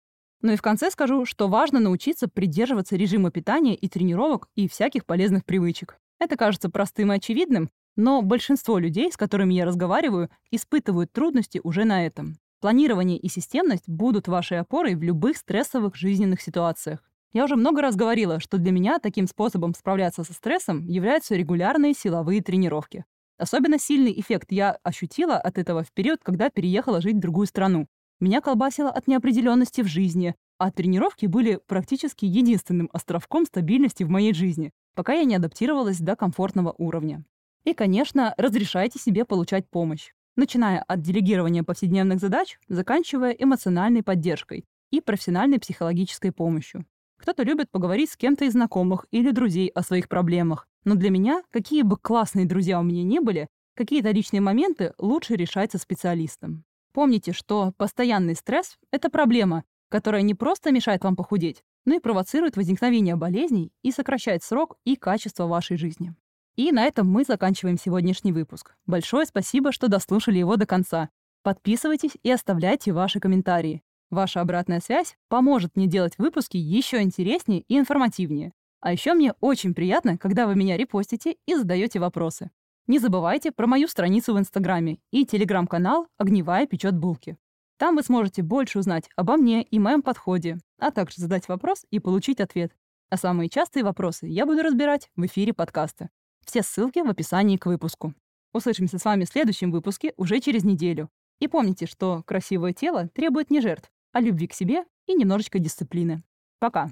Ну 0.42 0.52
и 0.52 0.56
в 0.56 0.62
конце 0.62 0.92
скажу, 0.92 1.26
что 1.26 1.48
важно 1.48 1.80
научиться 1.80 2.28
придерживаться 2.28 2.96
режима 2.96 3.32
питания 3.32 3.76
и 3.76 3.88
тренировок 3.88 4.50
и 4.56 4.68
всяких 4.68 5.06
полезных 5.06 5.46
привычек. 5.46 5.98
Это 6.20 6.36
кажется 6.36 6.70
простым 6.70 7.12
и 7.12 7.16
очевидным, 7.16 7.70
но 7.96 8.22
большинство 8.22 8.78
людей, 8.78 9.12
с 9.12 9.18
которыми 9.18 9.54
я 9.54 9.66
разговариваю, 9.66 10.30
испытывают 10.52 11.12
трудности 11.12 11.62
уже 11.64 11.86
на 11.86 12.06
этом. 12.06 12.38
Планирование 12.64 13.18
и 13.18 13.28
системность 13.28 13.90
будут 13.90 14.30
вашей 14.30 14.58
опорой 14.58 14.96
в 14.96 15.04
любых 15.04 15.36
стрессовых 15.36 15.98
жизненных 15.98 16.42
ситуациях. 16.42 17.04
Я 17.34 17.44
уже 17.44 17.58
много 17.58 17.82
раз 17.82 17.98
говорила, 17.98 18.40
что 18.40 18.58
для 18.58 18.72
меня 18.72 19.00
таким 19.00 19.28
способом 19.28 19.74
справляться 19.74 20.24
со 20.24 20.32
стрессом 20.32 20.88
являются 20.88 21.36
регулярные 21.36 21.94
силовые 21.94 22.42
тренировки. 22.42 23.04
Особенно 23.38 23.78
сильный 23.78 24.18
эффект 24.18 24.54
я 24.54 24.78
ощутила 24.82 25.36
от 25.36 25.58
этого 25.58 25.84
в 25.84 25.92
период, 25.92 26.22
когда 26.24 26.50
переехала 26.50 27.02
жить 27.02 27.18
в 27.18 27.20
другую 27.20 27.48
страну. 27.48 27.88
Меня 28.22 28.40
колбасило 28.40 28.92
от 28.92 29.10
неопределенности 29.10 29.82
в 29.82 29.88
жизни, 29.88 30.34
а 30.58 30.72
тренировки 30.72 31.26
были 31.26 31.60
практически 31.68 32.24
единственным 32.24 32.90
островком 32.94 33.46
стабильности 33.46 34.04
в 34.04 34.10
моей 34.10 34.34
жизни, 34.34 34.72
пока 34.96 35.12
я 35.12 35.26
не 35.26 35.36
адаптировалась 35.36 36.00
до 36.00 36.16
комфортного 36.16 36.74
уровня. 36.78 37.26
И, 37.66 37.74
конечно, 37.74 38.34
разрешайте 38.38 39.00
себе 39.00 39.26
получать 39.26 39.70
помощь, 39.70 40.14
начиная 40.36 40.82
от 40.82 41.02
делегирования 41.02 41.64
повседневных 41.64 42.20
задач, 42.20 42.60
заканчивая 42.68 43.32
эмоциональной 43.32 44.04
поддержкой 44.04 44.66
и 44.92 45.02
профессиональной 45.02 45.60
психологической 45.60 46.32
помощью. 46.32 46.86
Кто-то 47.20 47.44
любит 47.44 47.72
поговорить 47.72 48.12
с 48.12 48.18
кем-то 48.18 48.46
из 48.46 48.52
знакомых 48.52 49.06
или 49.12 49.32
друзей 49.32 49.70
о 49.70 49.82
своих 49.82 50.10
проблемах, 50.10 50.68
но 50.84 50.96
для 50.96 51.10
меня, 51.10 51.42
какие 51.52 51.82
бы 51.82 51.98
классные 51.98 52.46
друзья 52.46 52.80
у 52.80 52.84
меня 52.84 53.04
не 53.04 53.20
были, 53.20 53.48
какие-то 53.76 54.12
личные 54.12 54.42
моменты 54.42 54.94
лучше 54.98 55.36
решать 55.36 55.72
со 55.72 55.78
специалистом. 55.78 56.66
Помните, 56.94 57.34
что 57.34 57.74
постоянный 57.78 58.36
стресс– 58.36 58.78
это 58.92 59.10
проблема, 59.10 59.64
которая 59.90 60.22
не 60.22 60.36
просто 60.36 60.72
мешает 60.72 61.04
вам 61.04 61.16
похудеть, 61.16 61.64
но 61.86 61.96
и 61.96 62.00
провоцирует 62.00 62.58
возникновение 62.58 63.16
болезней 63.16 63.72
и 63.82 63.92
сокращает 63.92 64.44
срок 64.44 64.76
и 64.86 64.96
качество 64.96 65.48
вашей 65.48 65.78
жизни. 65.78 66.16
И 66.56 66.72
на 66.72 66.86
этом 66.86 67.10
мы 67.10 67.24
заканчиваем 67.24 67.78
сегодняшний 67.78 68.32
выпуск. 68.32 68.76
Большое 68.86 69.26
спасибо, 69.26 69.72
что 69.72 69.88
дослушали 69.88 70.38
его 70.38 70.56
до 70.56 70.68
конца. 70.68 71.10
Подписывайтесь 71.42 72.18
и 72.22 72.30
оставляйте 72.32 72.94
ваши 72.94 73.20
комментарии. 73.20 73.82
Ваша 74.12 74.42
обратная 74.42 74.80
связь 74.80 75.16
поможет 75.30 75.76
мне 75.76 75.88
делать 75.88 76.18
выпуски 76.20 76.58
еще 76.58 77.02
интереснее 77.02 77.62
и 77.68 77.80
информативнее. 77.80 78.54
А 78.82 78.92
еще 78.92 79.14
мне 79.16 79.34
очень 79.40 79.74
приятно, 79.74 80.18
когда 80.20 80.46
вы 80.46 80.56
меня 80.56 80.78
репостите 80.78 81.38
и 81.48 81.56
задаете 81.56 82.00
вопросы. 82.00 82.52
Не 82.86 83.00
забывайте 83.00 83.52
про 83.52 83.66
мою 83.66 83.88
страницу 83.88 84.34
в 84.34 84.40
Инстаграме 84.40 85.00
и 85.10 85.26
телеграм-канал 85.26 86.08
«Огневая 86.18 86.68
печет 86.68 86.96
булки». 86.96 87.38
Там 87.78 87.96
вы 87.96 88.04
сможете 88.04 88.44
больше 88.44 88.78
узнать 88.78 89.10
обо 89.16 89.38
мне 89.38 89.64
и 89.64 89.80
моем 89.80 90.04
подходе, 90.04 90.60
а 90.78 90.92
также 90.92 91.22
задать 91.22 91.48
вопрос 91.48 91.86
и 91.90 92.00
получить 92.00 92.40
ответ. 92.40 92.72
А 93.10 93.18
самые 93.18 93.50
частые 93.50 93.84
вопросы 93.84 94.28
я 94.28 94.46
буду 94.46 94.62
разбирать 94.62 95.10
в 95.16 95.26
эфире 95.26 95.54
подкаста. 95.54 96.10
Все 96.46 96.62
ссылки 96.64 97.00
в 97.00 97.10
описании 97.10 97.58
к 97.58 97.66
выпуску. 97.66 98.14
Услышимся 98.54 99.00
с 99.00 99.06
вами 99.06 99.26
в 99.26 99.30
следующем 99.30 99.72
выпуске 99.72 100.14
уже 100.18 100.40
через 100.40 100.64
неделю. 100.64 101.10
И 101.40 101.48
помните, 101.48 101.86
что 101.88 102.24
красивое 102.24 102.74
тело 102.74 103.10
требует 103.10 103.50
не 103.50 103.62
жертв, 103.62 103.90
а 104.12 104.22
любви 104.22 104.48
к 104.48 104.54
себе 104.54 104.86
и 105.08 105.14
немножечко 105.14 105.60
дисциплины. 105.60 106.24
Пока. 106.60 106.92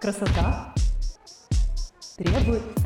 Красота 0.00 0.74
требует 2.16 2.81